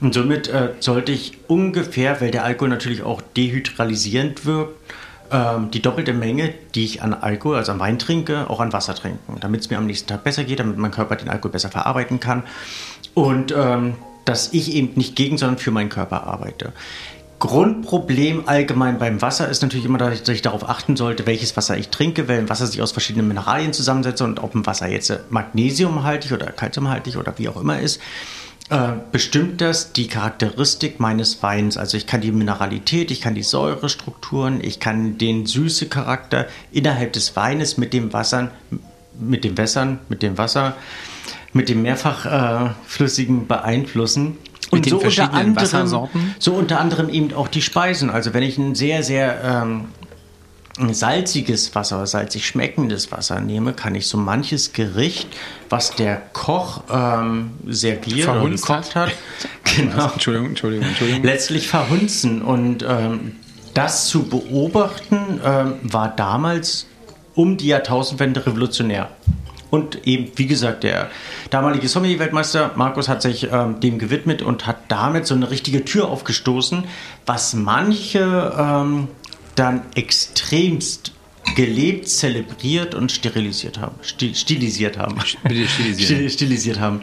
Und 0.00 0.12
somit 0.12 0.48
äh, 0.48 0.70
sollte 0.80 1.12
ich 1.12 1.38
ungefähr, 1.46 2.20
weil 2.20 2.32
der 2.32 2.42
Alkohol 2.42 2.70
natürlich 2.70 3.04
auch 3.04 3.22
dehydralisierend 3.36 4.44
wirkt, 4.44 4.74
ähm, 5.30 5.70
die 5.70 5.82
doppelte 5.82 6.12
Menge, 6.12 6.54
die 6.74 6.84
ich 6.84 7.02
an 7.02 7.14
Alkohol, 7.14 7.56
also 7.56 7.72
an 7.72 7.78
Wein 7.78 7.98
trinke, 7.98 8.48
auch 8.50 8.60
an 8.60 8.72
Wasser 8.72 8.94
trinken, 8.94 9.38
damit 9.40 9.62
es 9.62 9.70
mir 9.70 9.78
am 9.78 9.86
nächsten 9.86 10.08
Tag 10.08 10.24
besser 10.24 10.44
geht, 10.44 10.60
damit 10.60 10.78
mein 10.78 10.90
Körper 10.90 11.16
den 11.16 11.28
Alkohol 11.28 11.52
besser 11.52 11.70
verarbeiten 11.70 12.20
kann 12.20 12.42
und 13.14 13.52
ähm, 13.56 13.94
dass 14.24 14.52
ich 14.52 14.74
eben 14.74 14.92
nicht 14.96 15.16
gegen, 15.16 15.38
sondern 15.38 15.58
für 15.58 15.70
meinen 15.70 15.88
Körper 15.88 16.24
arbeite. 16.24 16.72
Grundproblem 17.38 18.48
allgemein 18.48 18.98
beim 18.98 19.20
Wasser 19.20 19.48
ist 19.48 19.60
natürlich 19.60 19.84
immer, 19.84 19.98
dass 19.98 20.26
ich 20.26 20.42
darauf 20.42 20.68
achten 20.68 20.96
sollte, 20.96 21.26
welches 21.26 21.56
Wasser 21.56 21.76
ich 21.76 21.90
trinke, 21.90 22.28
weil 22.28 22.48
Wasser 22.48 22.66
sich 22.66 22.80
aus 22.80 22.92
verschiedenen 22.92 23.28
Mineralien 23.28 23.74
zusammensetzt 23.74 24.22
und 24.22 24.42
ob 24.42 24.54
ein 24.54 24.64
Wasser 24.64 24.88
jetzt 24.88 25.12
magnesiumhaltig 25.28 26.32
oder 26.32 26.46
kalziumhaltig 26.46 27.16
oder 27.18 27.34
wie 27.36 27.48
auch 27.48 27.60
immer 27.60 27.78
ist, 27.78 28.00
äh, 28.68 28.92
bestimmt 29.12 29.60
das 29.60 29.92
die 29.92 30.08
Charakteristik 30.08 30.98
meines 30.98 31.42
Weins. 31.42 31.76
Also 31.76 31.96
ich 31.96 32.06
kann 32.06 32.20
die 32.20 32.32
Mineralität, 32.32 33.10
ich 33.10 33.20
kann 33.20 33.34
die 33.34 33.44
Säurestrukturen, 33.44 34.62
ich 34.62 34.80
kann 34.80 35.18
den 35.18 35.46
süße 35.46 35.86
Charakter 35.86 36.46
innerhalb 36.72 37.12
des 37.12 37.36
Weines 37.36 37.78
mit 37.78 37.92
dem 37.92 38.12
Wasser, 38.12 38.50
mit 39.18 39.44
dem 39.44 39.56
Wässern, 39.56 40.00
mit 40.08 40.22
dem 40.22 40.36
Wasser, 40.36 40.74
mit 41.52 41.68
dem 41.68 41.82
mehrfach 41.82 42.26
äh, 42.26 42.70
flüssigen 42.86 43.46
beeinflussen. 43.46 44.36
Und 44.70 44.84
so 44.88 44.98
unter 44.98 45.32
anderem, 45.32 46.08
so 46.40 46.52
unter 46.52 46.80
anderem 46.80 47.08
eben 47.08 47.32
auch 47.34 47.46
die 47.46 47.62
Speisen. 47.62 48.10
Also 48.10 48.34
wenn 48.34 48.42
ich 48.42 48.58
ein 48.58 48.74
sehr, 48.74 49.04
sehr 49.04 49.44
ähm, 49.44 49.84
salziges 50.78 51.74
Wasser, 51.74 52.06
salzig 52.06 52.46
schmeckendes 52.46 53.10
Wasser 53.10 53.40
nehme, 53.40 53.72
kann 53.72 53.94
ich 53.94 54.06
so 54.06 54.18
manches 54.18 54.72
Gericht, 54.72 55.28
was 55.70 55.94
der 55.94 56.22
Koch 56.32 56.82
ähm, 56.90 57.52
serviert 57.66 58.24
Verhunzt 58.24 58.68
oder 58.68 58.80
gekocht 58.80 58.94
hat, 58.94 59.12
genau, 59.76 60.10
Entschuldigung, 60.12 60.48
Entschuldigung, 60.48 60.88
Entschuldigung. 60.88 61.24
letztlich 61.24 61.68
verhunzen. 61.68 62.42
Und 62.42 62.84
ähm, 62.86 63.36
das 63.74 64.08
zu 64.08 64.24
beobachten 64.24 65.40
ähm, 65.44 65.74
war 65.82 66.14
damals 66.14 66.86
um 67.34 67.56
die 67.56 67.68
Jahrtausendwende 67.68 68.46
revolutionär. 68.46 69.10
Und 69.70 70.06
eben, 70.06 70.30
wie 70.36 70.46
gesagt, 70.46 70.84
der 70.84 71.10
damalige 71.50 71.88
Sommelier-Weltmeister 71.88 72.72
Markus 72.76 73.08
hat 73.08 73.20
sich 73.20 73.48
ähm, 73.50 73.80
dem 73.80 73.98
gewidmet 73.98 74.40
und 74.42 74.66
hat 74.66 74.76
damit 74.88 75.26
so 75.26 75.34
eine 75.34 75.50
richtige 75.50 75.84
Tür 75.84 76.08
aufgestoßen, 76.08 76.84
was 77.26 77.54
manche 77.54 78.54
ähm, 78.56 79.08
dann 79.56 79.82
extremst 79.94 81.12
gelebt, 81.54 82.08
zelebriert 82.08 82.94
und 82.94 83.12
sterilisiert 83.12 83.78
haben. 83.78 83.96
stilisiert 84.02 84.98
haben. 84.98 85.20
Stilisiert. 85.20 86.32
stilisiert 86.32 86.80
haben. 86.80 87.02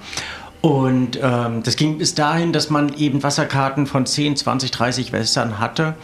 Und 0.62 1.20
ähm, 1.22 1.62
das 1.64 1.76
ging 1.76 1.98
bis 1.98 2.16
dahin, 2.16 2.54
dass 2.54 2.70
man 2.70 2.94
eben 2.94 3.22
Wasserkarten 3.22 3.86
von 3.86 4.06
10, 4.06 4.38
20, 4.38 4.72
30 4.72 5.12
Wässern 5.12 5.60
hatte. 5.60 5.96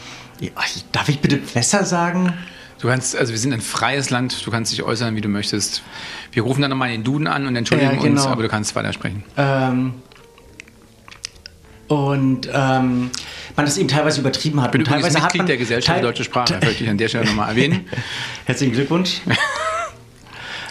Darf 0.92 1.08
ich 1.08 1.20
bitte 1.20 1.40
Wässer 1.56 1.86
sagen? 1.86 2.34
Du 2.80 2.88
kannst, 2.88 3.16
also 3.16 3.32
wir 3.32 3.40
sind 3.40 3.54
ein 3.54 3.62
freies 3.62 4.10
Land, 4.10 4.46
du 4.46 4.52
kannst 4.52 4.72
dich 4.72 4.84
äußern, 4.84 5.16
wie 5.16 5.22
du 5.22 5.28
möchtest. 5.28 5.82
Wir 6.32 6.44
rufen 6.44 6.62
dann 6.62 6.70
nochmal 6.70 6.90
den 6.90 7.04
Duden 7.04 7.28
an 7.28 7.46
und 7.46 7.56
entschuldigen 7.56 7.92
ja, 7.92 8.02
genau. 8.02 8.22
uns, 8.22 8.26
aber 8.26 8.42
du 8.42 8.50
kannst 8.50 8.76
weitersprechen. 8.76 9.24
Ähm, 9.38 9.94
und 11.90 12.48
ähm, 12.54 13.10
man 13.56 13.66
das 13.66 13.78
eben 13.78 13.90
teilweise 13.90 14.22
übertrieben 14.22 14.62
hat. 14.62 14.68
Ich 14.68 14.72
bin 14.72 14.82
und 14.82 14.88
teilweise 14.88 15.16
Mitglied 15.16 15.24
hat 15.24 15.38
man 15.38 15.48
der 15.48 15.58
Gesellschaft 15.58 15.98
für 15.98 16.04
Deutsche 16.04 16.24
Sprache, 16.24 16.60
möchte 16.64 16.84
ich 16.84 16.90
an 16.90 16.98
der 16.98 17.10
Stelle 17.10 17.26
nochmal 17.26 17.50
erwähnen. 17.50 17.90
Herzlichen 18.46 18.74
Glückwunsch. 18.74 19.22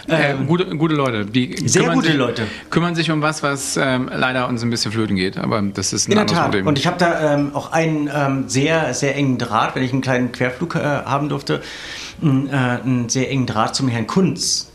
Äh, 0.07 0.33
gute, 0.47 0.75
gute 0.75 0.95
Leute. 0.95 1.23
Die 1.23 1.55
sehr 1.67 1.93
gute 1.93 2.07
sich, 2.07 2.15
Leute. 2.15 2.47
Kümmern 2.71 2.95
sich 2.95 3.11
um 3.11 3.21
was, 3.21 3.43
was 3.43 3.77
ähm, 3.77 4.09
leider 4.11 4.47
uns 4.47 4.63
ein 4.63 4.71
bisschen 4.71 4.91
flöten 4.91 5.15
geht. 5.15 5.37
Aber 5.37 5.61
das 5.61 5.93
ist 5.93 6.07
ein 6.07 6.13
In 6.13 6.17
der 6.17 6.25
Tat. 6.25 6.45
Problem. 6.45 6.65
Und 6.65 6.79
ich 6.79 6.87
habe 6.87 6.97
da 6.97 7.35
ähm, 7.35 7.53
auch 7.53 7.71
einen 7.71 8.09
ähm, 8.11 8.49
sehr, 8.49 8.95
sehr 8.95 9.15
engen 9.15 9.37
Draht, 9.37 9.75
wenn 9.75 9.83
ich 9.83 9.91
einen 9.91 10.01
kleinen 10.01 10.31
Querflug 10.31 10.73
äh, 10.73 10.79
haben 10.79 11.29
durfte, 11.29 11.61
einen, 12.23 12.47
äh, 12.47 12.51
einen 12.51 13.09
sehr 13.09 13.29
engen 13.29 13.45
Draht 13.45 13.75
zum 13.75 13.87
Herrn 13.87 14.07
Kunz, 14.07 14.71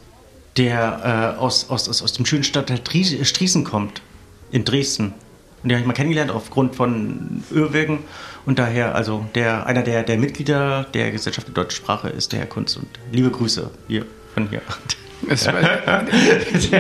der 0.57 1.35
äh, 1.37 1.41
aus, 1.41 1.69
aus, 1.69 1.89
aus, 1.89 2.01
aus 2.01 2.13
dem 2.13 2.27
schönen 2.27 2.45
Stadtteil 2.45 2.81
Striesen 2.87 3.65
kommt, 3.65 4.03
in 4.53 4.65
Dresden. 4.65 5.15
Und 5.65 5.71
den 5.71 5.77
habe 5.77 5.81
ich 5.81 5.87
mal 5.87 5.95
kennengelernt 5.95 6.31
aufgrund 6.31 6.77
von 6.77 7.43
Irrwegen. 7.51 8.05
Und 8.45 8.59
daher, 8.59 8.95
also 8.95 9.25
der, 9.35 9.67
einer 9.67 9.81
der, 9.83 10.03
der 10.03 10.19
Mitglieder 10.19 10.85
der 10.93 11.11
Gesellschaft 11.11 11.47
der 11.47 11.55
deutschen 11.55 11.77
Sprache 11.77 12.11
ist 12.11 12.33
der 12.33 12.41
Herr 12.41 12.47
Kunz. 12.47 12.77
Und 12.77 12.87
liebe 13.11 13.31
Grüße 13.31 13.71
hier 13.89 14.05
von 14.35 14.51
hier. 14.51 14.61
Es, 15.27 15.49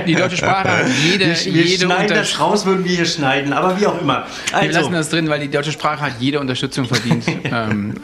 die 0.07 0.15
deutsche 0.15 0.37
Sprache 0.37 0.69
hat 0.69 0.87
jede, 1.03 1.29
wir, 1.29 1.55
wir 1.55 1.63
jede 1.63 1.87
schneiden 1.87 2.15
das 2.15 2.39
raus, 2.39 2.67
würden 2.67 2.85
wir 2.85 2.95
hier 2.95 3.07
schneiden, 3.07 3.55
aber 3.55 3.81
wie 3.81 3.87
auch 3.87 3.99
immer. 3.99 4.27
Also. 4.53 4.69
Wir 4.69 4.75
lassen 4.75 4.93
das 4.93 5.09
drin, 5.09 5.31
weil 5.31 5.41
die 5.41 5.51
deutsche 5.51 5.73
Sprache 5.73 6.03
hat 6.03 6.13
jede 6.21 6.41
Unterstützung 6.41 6.85
verdient. 6.85 7.25
ähm, 7.45 7.95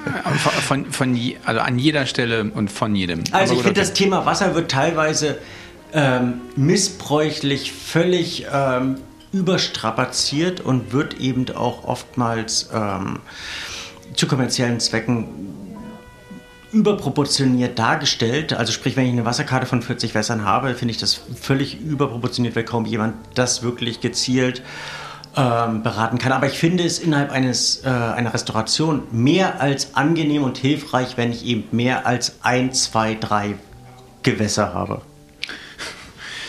von, 0.66 0.90
von, 0.90 1.20
also 1.44 1.60
an 1.60 1.78
jeder 1.78 2.06
Stelle 2.06 2.50
und 2.54 2.72
von 2.72 2.94
jedem. 2.94 3.22
Also 3.32 3.52
ich 3.52 3.60
finde, 3.60 3.80
das 3.80 3.92
Thema 3.92 4.24
Wasser 4.24 4.54
wird 4.54 4.70
teilweise 4.70 5.36
ähm, 5.92 6.40
missbräuchlich 6.56 7.70
völlig 7.72 8.46
ähm, 8.50 8.96
überstrapaziert 9.32 10.60
und 10.60 10.92
wird 10.92 11.20
eben 11.20 11.48
auch 11.54 11.84
oftmals 11.84 12.68
ähm, 12.72 13.20
zu 14.14 14.26
kommerziellen 14.26 14.80
Zwecken 14.80 15.28
überproportioniert 16.72 17.78
dargestellt. 17.78 18.52
Also 18.52 18.72
sprich, 18.72 18.96
wenn 18.96 19.06
ich 19.06 19.12
eine 19.12 19.24
Wasserkarte 19.24 19.66
von 19.66 19.82
40 19.82 20.14
Wässern 20.14 20.44
habe, 20.44 20.74
finde 20.74 20.92
ich 20.92 20.98
das 20.98 21.20
völlig 21.40 21.80
überproportioniert, 21.80 22.54
weil 22.56 22.64
kaum 22.64 22.86
jemand 22.86 23.14
das 23.34 23.62
wirklich 23.62 24.00
gezielt 24.00 24.62
ähm, 25.36 25.82
beraten 25.82 26.18
kann. 26.18 26.32
Aber 26.32 26.46
ich 26.46 26.58
finde 26.58 26.84
es 26.84 26.98
innerhalb 26.98 27.30
eines, 27.30 27.84
äh, 27.84 27.88
einer 27.88 28.34
Restauration 28.34 29.02
mehr 29.10 29.60
als 29.60 29.94
angenehm 29.94 30.42
und 30.42 30.58
hilfreich, 30.58 31.16
wenn 31.16 31.32
ich 31.32 31.44
eben 31.44 31.64
mehr 31.72 32.06
als 32.06 32.36
ein, 32.42 32.72
zwei, 32.72 33.14
drei 33.14 33.54
Gewässer 34.22 34.74
habe. 34.74 35.02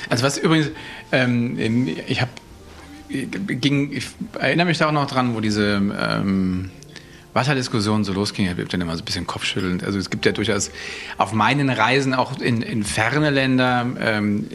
Also 0.09 0.23
was 0.23 0.37
übrigens, 0.37 0.71
ähm, 1.11 1.87
ich 2.07 2.21
habe 2.21 2.31
ging, 3.11 3.91
ich 3.91 4.07
erinnere 4.39 4.67
mich 4.67 4.77
da 4.77 4.87
auch 4.87 4.91
noch 4.91 5.07
dran, 5.07 5.35
wo 5.35 5.39
diese 5.39 5.81
ähm, 5.99 6.69
Wasserdiskussion 7.33 8.03
so 8.03 8.13
losging, 8.13 8.49
ich 8.49 8.67
dann 8.67 8.81
immer 8.81 8.95
so 8.95 9.01
ein 9.01 9.05
bisschen 9.05 9.27
kopfschüttelnd. 9.27 9.83
Also 9.83 9.99
es 9.99 10.09
gibt 10.09 10.25
ja 10.25 10.31
durchaus 10.31 10.71
auf 11.17 11.33
meinen 11.33 11.69
Reisen 11.69 12.13
auch 12.13 12.39
in, 12.39 12.61
in 12.61 12.83
ferne 12.83 13.29
Länder, 13.29 13.85
ähm, 13.99 14.47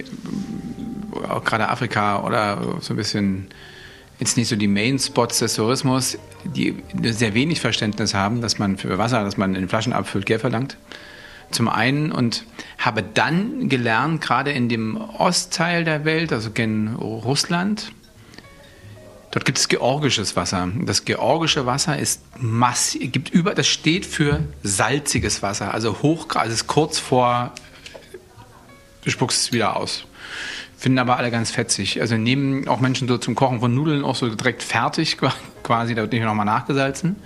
auch 1.29 1.45
gerade 1.45 1.69
Afrika 1.69 2.23
oder 2.23 2.79
so 2.81 2.93
ein 2.93 2.97
bisschen 2.97 3.47
jetzt 4.19 4.37
nicht 4.37 4.49
so 4.49 4.57
die 4.57 4.69
Main-Spots 4.69 5.41
des 5.41 5.55
Tourismus, 5.55 6.19
die 6.45 6.77
sehr 7.03 7.35
wenig 7.35 7.61
Verständnis 7.61 8.15
haben, 8.15 8.41
dass 8.41 8.59
man 8.59 8.77
für 8.77 8.99
Wasser, 8.99 9.25
das 9.25 9.37
man 9.37 9.55
in 9.55 9.69
Flaschen 9.69 9.93
abfüllt, 9.93 10.27
Geld 10.27 10.41
verlangt. 10.41 10.77
Zum 11.51 11.69
einen 11.69 12.13
und 12.13 12.45
habe 12.79 13.03
dann 13.03 13.69
gelernt, 13.69 14.21
gerade 14.21 14.51
in 14.51 14.69
dem 14.69 14.97
Ostteil 14.97 15.85
der 15.85 16.05
Welt, 16.05 16.33
also 16.33 16.51
gen 16.51 16.95
Russland, 16.97 17.93
Dort 19.37 19.45
gibt 19.45 19.59
es 19.59 19.69
georgisches 19.69 20.35
Wasser. 20.35 20.67
Das 20.81 21.05
georgische 21.05 21.67
Wasser 21.67 21.99
ist 21.99 22.23
massiv, 22.41 23.13
gibt 23.13 23.29
über, 23.29 23.55
das 23.55 23.67
steht 23.67 24.07
für 24.07 24.41
salziges 24.63 25.43
Wasser, 25.43 25.75
also 25.75 26.01
hoch, 26.01 26.27
also 26.37 26.55
ist 26.55 26.67
kurz 26.67 26.99
vor, 26.99 27.53
du 29.05 29.11
spuckst 29.11 29.39
es 29.43 29.53
wieder 29.53 29.77
aus. 29.77 30.07
Finden 30.79 30.99
aber 30.99 31.19
alle 31.19 31.31
ganz 31.31 31.51
fetzig. 31.51 32.01
Also 32.01 32.17
nehmen 32.17 32.67
auch 32.67 32.81
Menschen 32.81 33.09
so 33.09 33.19
zum 33.19 33.35
Kochen 33.35 33.61
von 33.61 33.75
Nudeln 33.75 34.05
auch 34.05 34.15
so 34.15 34.35
direkt 34.35 34.63
fertig 34.63 35.19
quasi, 35.63 35.95
da 35.95 36.01
wird 36.01 36.13
nicht 36.13 36.23
nochmal 36.23 36.47
nachgesalzen. 36.47 37.17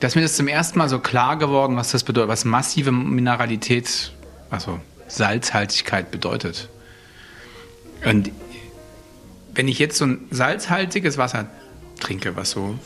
Da 0.00 0.06
ist 0.06 0.16
mir 0.16 0.22
das 0.22 0.34
zum 0.34 0.48
ersten 0.48 0.78
Mal 0.78 0.88
so 0.88 0.98
klar 0.98 1.36
geworden, 1.36 1.76
was 1.76 1.90
das 1.90 2.04
bedeutet, 2.04 2.30
was 2.30 2.46
massive 2.46 2.90
Mineralität, 2.90 4.12
also 4.48 4.80
Salzhaltigkeit 5.08 6.10
bedeutet. 6.10 6.70
Und 8.02 8.30
wenn 9.58 9.66
ich 9.66 9.80
jetzt 9.80 9.98
so 9.98 10.04
ein 10.04 10.20
salzhaltiges 10.30 11.18
Wasser 11.18 11.48
trinke, 11.98 12.36
was 12.36 12.52
so 12.52 12.78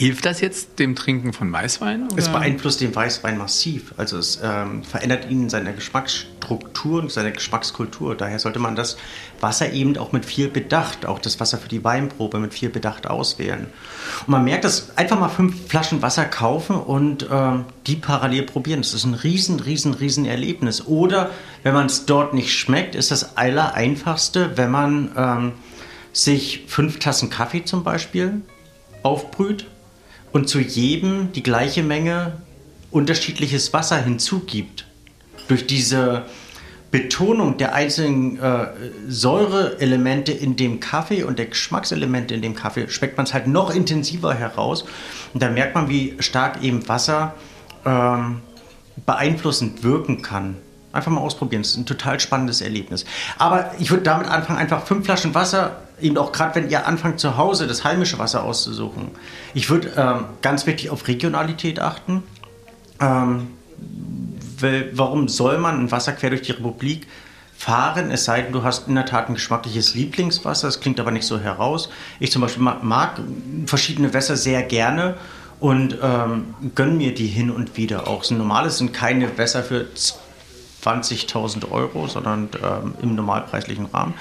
Hilft 0.00 0.24
das 0.24 0.40
jetzt 0.40 0.78
dem 0.78 0.96
Trinken 0.96 1.34
von 1.34 1.52
Weißwein? 1.52 2.04
Oder? 2.04 2.16
Es 2.16 2.30
beeinflusst 2.30 2.80
den 2.80 2.96
Weißwein 2.96 3.36
massiv. 3.36 3.92
Also 3.98 4.16
es 4.16 4.40
ähm, 4.42 4.82
verändert 4.82 5.30
ihn 5.30 5.42
in 5.42 5.50
seiner 5.50 5.74
Geschmacksstruktur 5.74 7.02
und 7.02 7.12
seiner 7.12 7.32
Geschmackskultur. 7.32 8.14
Daher 8.14 8.38
sollte 8.38 8.60
man 8.60 8.76
das 8.76 8.96
Wasser 9.40 9.74
eben 9.74 9.98
auch 9.98 10.12
mit 10.12 10.24
viel 10.24 10.48
Bedacht, 10.48 11.04
auch 11.04 11.18
das 11.18 11.38
Wasser 11.38 11.58
für 11.58 11.68
die 11.68 11.84
Weinprobe 11.84 12.38
mit 12.38 12.54
viel 12.54 12.70
Bedacht 12.70 13.08
auswählen. 13.08 13.66
Und 14.20 14.28
man 14.28 14.42
merkt, 14.42 14.64
dass 14.64 14.96
einfach 14.96 15.20
mal 15.20 15.28
fünf 15.28 15.68
Flaschen 15.68 16.00
Wasser 16.00 16.24
kaufen 16.24 16.76
und 16.76 17.28
ähm, 17.30 17.66
die 17.86 17.96
parallel 17.96 18.44
probieren. 18.44 18.80
Das 18.80 18.94
ist 18.94 19.04
ein 19.04 19.12
riesen, 19.12 19.60
riesen, 19.60 19.92
riesen 19.92 20.24
Erlebnis. 20.24 20.86
Oder 20.86 21.28
wenn 21.62 21.74
man 21.74 21.84
es 21.84 22.06
dort 22.06 22.32
nicht 22.32 22.54
schmeckt, 22.54 22.94
ist 22.94 23.10
das 23.10 23.36
aller 23.36 23.74
einfachste, 23.74 24.56
wenn 24.56 24.70
man 24.70 25.10
ähm, 25.14 25.52
sich 26.14 26.64
fünf 26.68 27.00
Tassen 27.00 27.28
Kaffee 27.28 27.66
zum 27.66 27.84
Beispiel 27.84 28.40
aufbrüht 29.02 29.66
und 30.32 30.48
zu 30.48 30.60
jedem 30.60 31.32
die 31.32 31.42
gleiche 31.42 31.82
Menge 31.82 32.42
unterschiedliches 32.90 33.72
Wasser 33.72 34.02
hinzugibt. 34.02 34.86
Durch 35.48 35.66
diese 35.66 36.24
Betonung 36.90 37.56
der 37.56 37.74
einzelnen 37.74 38.38
äh, 38.40 38.66
Säureelemente 39.08 40.32
in 40.32 40.56
dem 40.56 40.80
Kaffee 40.80 41.22
und 41.22 41.38
der 41.38 41.46
Geschmackselemente 41.46 42.34
in 42.34 42.42
dem 42.42 42.54
Kaffee 42.54 42.88
schmeckt 42.88 43.16
man 43.16 43.26
es 43.26 43.34
halt 43.34 43.46
noch 43.46 43.72
intensiver 43.72 44.34
heraus. 44.34 44.84
Und 45.32 45.42
da 45.42 45.50
merkt 45.50 45.74
man, 45.74 45.88
wie 45.88 46.16
stark 46.18 46.62
eben 46.62 46.88
Wasser 46.88 47.34
ähm, 47.84 48.40
beeinflussend 49.06 49.84
wirken 49.84 50.22
kann. 50.22 50.56
Einfach 50.92 51.12
mal 51.12 51.20
ausprobieren. 51.20 51.62
Das 51.62 51.70
ist 51.72 51.76
ein 51.76 51.86
total 51.86 52.18
spannendes 52.18 52.60
Erlebnis. 52.60 53.04
Aber 53.38 53.72
ich 53.78 53.90
würde 53.90 54.02
damit 54.02 54.26
anfangen, 54.26 54.58
einfach 54.58 54.84
fünf 54.84 55.04
Flaschen 55.04 55.34
Wasser, 55.34 55.82
eben 56.02 56.18
auch 56.18 56.32
gerade 56.32 56.54
wenn 56.54 56.70
ihr 56.70 56.86
anfangt 56.86 57.20
zu 57.20 57.36
Hause 57.36 57.66
das 57.66 57.84
heimische 57.84 58.18
Wasser 58.18 58.44
auszusuchen. 58.44 59.10
Ich 59.54 59.70
würde 59.70 59.92
ähm, 59.96 60.24
ganz 60.42 60.66
wichtig 60.66 60.90
auf 60.90 61.06
Regionalität 61.08 61.80
achten. 61.80 62.22
Ähm, 63.00 63.48
weil, 64.58 64.90
warum 64.92 65.28
soll 65.28 65.58
man 65.58 65.80
ein 65.80 65.90
Wasser 65.90 66.12
quer 66.12 66.30
durch 66.30 66.42
die 66.42 66.52
Republik 66.52 67.06
fahren, 67.56 68.10
es 68.10 68.24
sei 68.24 68.42
denn, 68.42 68.52
du 68.52 68.62
hast 68.62 68.88
in 68.88 68.94
der 68.94 69.04
Tat 69.04 69.28
ein 69.28 69.34
geschmackliches 69.34 69.94
Lieblingswasser. 69.94 70.68
Das 70.68 70.80
klingt 70.80 70.98
aber 70.98 71.10
nicht 71.10 71.26
so 71.26 71.38
heraus. 71.38 71.90
Ich 72.18 72.32
zum 72.32 72.40
Beispiel 72.40 72.62
mag 72.62 73.20
verschiedene 73.66 74.14
Wässer 74.14 74.36
sehr 74.36 74.62
gerne 74.62 75.16
und 75.58 75.98
ähm, 76.02 76.54
gönne 76.74 76.92
mir 76.92 77.14
die 77.14 77.26
hin 77.26 77.50
und 77.50 77.76
wieder 77.76 78.08
auch. 78.08 78.24
So 78.24 78.34
normales 78.34 78.78
sind 78.78 78.94
keine 78.94 79.36
Wässer 79.36 79.62
für 79.62 79.86
20.000 80.82 81.70
Euro, 81.70 82.08
sondern 82.08 82.48
ähm, 82.62 82.94
im 83.02 83.14
normalpreislichen 83.14 83.86
Rahmen. 83.86 84.14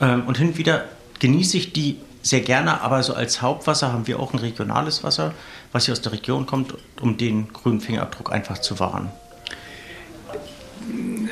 Ähm, 0.00 0.22
und 0.26 0.38
hin 0.38 0.50
und 0.50 0.58
wieder 0.58 0.84
genieße 1.18 1.56
ich 1.56 1.72
die 1.72 1.96
sehr 2.22 2.40
gerne, 2.40 2.80
aber 2.80 3.02
so 3.02 3.14
als 3.14 3.42
Hauptwasser 3.42 3.92
haben 3.92 4.06
wir 4.06 4.20
auch 4.20 4.32
ein 4.32 4.38
regionales 4.38 5.04
Wasser, 5.04 5.34
was 5.72 5.86
hier 5.86 5.92
aus 5.92 6.02
der 6.02 6.12
Region 6.12 6.46
kommt, 6.46 6.74
um 7.00 7.16
den 7.16 7.52
grünen 7.52 7.80
Fingerabdruck 7.80 8.32
einfach 8.32 8.58
zu 8.58 8.78
wahren. 8.78 9.10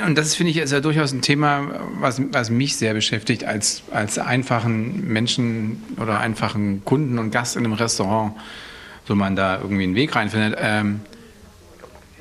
Und 0.05 0.17
das 0.17 0.35
finde 0.35 0.51
ich 0.51 0.59
ist 0.59 0.73
ja 0.73 0.81
durchaus 0.81 1.13
ein 1.13 1.23
Thema, 1.23 1.67
was, 2.01 2.21
was 2.31 2.51
mich 2.51 2.77
sehr 2.77 2.93
beschäftigt 2.93 3.45
als, 3.45 3.83
als 3.91 4.19
einfachen 4.19 5.07
Menschen 5.09 5.83
oder 6.01 6.21
einfachen 6.21 6.85
Kunden 6.85 7.19
und 7.19 7.31
Gast 7.31 7.57
in 7.57 7.65
einem 7.65 7.73
Restaurant, 7.73 8.35
so 9.07 9.15
man 9.15 9.37
da 9.37 9.59
irgendwie 9.59 9.85
einen 9.85 9.95
Weg 9.95 10.15
reinfindet. 10.15 10.59
Ähm, 10.61 11.01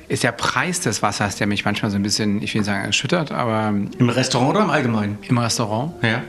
ist 0.08 0.22
der 0.22 0.32
Preis 0.32 0.80
des 0.80 1.02
Wassers, 1.02 1.36
der 1.36 1.46
mich 1.46 1.64
manchmal 1.64 1.90
so 1.90 1.96
ein 1.96 2.02
bisschen, 2.02 2.40
ich 2.42 2.54
will 2.54 2.60
nicht 2.60 2.66
sagen, 2.66 2.84
erschüttert, 2.84 3.32
aber. 3.32 3.74
Im 3.98 4.08
Restaurant 4.08 4.50
oder 4.50 4.64
im 4.64 4.70
Allgemeinen? 4.70 5.18
Im 5.22 5.38
Restaurant. 5.38 5.92
Ja. 6.02 6.22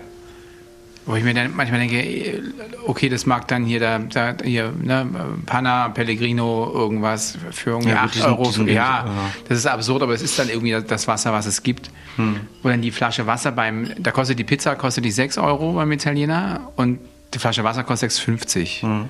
Wo 1.08 1.16
ich 1.16 1.24
mir 1.24 1.34
dann 1.34 1.56
manchmal 1.56 1.80
denke, 1.80 2.44
okay, 2.86 3.08
das 3.08 3.26
mag 3.26 3.48
dann 3.48 3.64
hier, 3.64 3.80
da, 3.80 3.98
da 4.00 4.36
hier, 4.44 4.74
ne, 4.78 5.08
Panna, 5.46 5.88
Pellegrino, 5.88 6.70
irgendwas 6.74 7.38
für 7.52 7.72
irgendwie 7.72 7.92
ja, 7.92 8.04
8 8.04 8.16
diesen, 8.16 8.26
Euro. 8.28 8.44
Diesen 8.44 8.68
ja, 8.68 8.74
ja, 8.74 9.06
das 9.48 9.60
ist 9.60 9.66
absurd, 9.68 10.04
aber 10.04 10.14
es 10.14 10.22
ist 10.22 10.38
dann 10.38 10.50
irgendwie 10.50 10.78
das 10.86 11.08
Wasser, 11.08 11.32
was 11.32 11.46
es 11.46 11.64
gibt. 11.64 11.92
Hm. 12.18 12.42
Dann 12.62 12.82
die 12.82 12.92
Flasche 12.92 13.26
Wasser 13.26 13.54
beim, 13.54 13.90
da 13.98 14.12
kostet 14.12 14.38
die 14.38 14.44
Pizza, 14.44 14.76
kostet 14.76 15.06
die 15.06 15.12
6 15.12 15.38
Euro 15.38 15.74
beim 15.74 15.90
Italiener 15.94 16.74
und 16.76 17.00
die 17.34 17.40
Flasche 17.40 17.64
Wasser 17.64 17.86
kostet 17.86 18.12
6,50. 18.12 18.82
Hm. 18.82 19.10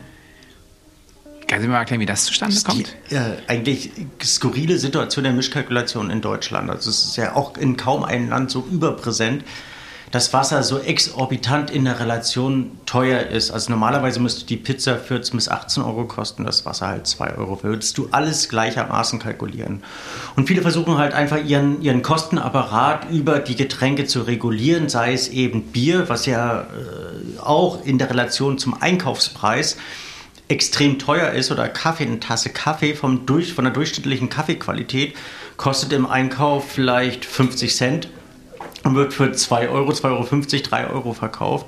Kannst 1.47 1.63
du 1.63 1.67
mir 1.67 1.73
mal 1.73 1.79
erklären, 1.79 2.01
wie 2.01 2.05
das 2.05 2.25
zustande 2.25 2.53
das 2.53 2.63
kommt? 2.63 2.93
Die, 3.09 3.15
äh, 3.15 3.37
eigentlich 3.47 3.89
skurrile 4.21 4.77
Situation 4.77 5.23
der 5.23 5.33
Mischkalkulation 5.33 6.11
in 6.11 6.21
Deutschland. 6.21 6.69
Also 6.69 6.91
es 6.91 7.05
ist 7.05 7.17
ja 7.17 7.35
auch 7.35 7.57
in 7.57 7.75
kaum 7.75 8.03
einem 8.03 8.29
Land 8.29 8.51
so 8.51 8.67
überpräsent, 8.69 9.43
dass 10.11 10.31
Wasser 10.31 10.63
so 10.63 10.79
exorbitant 10.79 11.69
in 11.69 11.83
der 11.83 11.99
Relation 11.99 12.71
teuer 12.85 13.19
ist. 13.19 13.51
Also 13.51 13.71
normalerweise 13.71 14.19
müsste 14.21 14.45
die 14.45 14.55
Pizza 14.55 14.97
14 14.97 15.35
bis 15.35 15.49
18 15.49 15.83
Euro 15.83 16.05
kosten, 16.05 16.45
das 16.45 16.65
Wasser 16.65 16.87
halt 16.87 17.07
2 17.07 17.35
Euro. 17.37 17.61
Würdest 17.61 17.97
du 17.97 18.07
alles 18.11 18.47
gleichermaßen 18.47 19.19
kalkulieren. 19.19 19.83
Und 20.35 20.47
viele 20.47 20.61
versuchen 20.61 20.97
halt 20.97 21.13
einfach 21.13 21.43
ihren, 21.43 21.81
ihren 21.81 22.03
Kostenapparat 22.03 23.09
über 23.11 23.39
die 23.39 23.55
Getränke 23.55 24.05
zu 24.05 24.21
regulieren, 24.21 24.87
sei 24.87 25.13
es 25.13 25.27
eben 25.27 25.63
Bier, 25.63 26.07
was 26.07 26.25
ja 26.25 26.61
äh, 26.61 27.39
auch 27.41 27.83
in 27.85 27.97
der 27.97 28.09
Relation 28.09 28.57
zum 28.57 28.81
Einkaufspreis 28.81 29.75
extrem 30.47 30.97
teuer 30.97 31.31
ist 31.31 31.51
oder 31.51 31.67
Kaffee, 31.67 32.05
eine 32.05 32.21
Tasse 32.21 32.49
Kaffee 32.49 32.93
vom 32.93 33.25
durch, 33.25 33.53
von 33.53 33.65
der 33.65 33.73
durchschnittlichen 33.73 34.29
Kaffeequalität 34.29 35.15
kostet 35.57 35.91
im 35.91 36.05
Einkauf 36.05 36.71
vielleicht 36.71 37.25
50 37.25 37.75
Cent 37.75 38.09
und 38.87 38.95
wird 38.95 39.13
für 39.13 39.31
2 39.31 39.69
Euro, 39.69 39.91
2,50 39.91 40.05
Euro, 40.09 40.63
3 40.63 40.87
Euro 40.87 41.13
verkauft. 41.13 41.67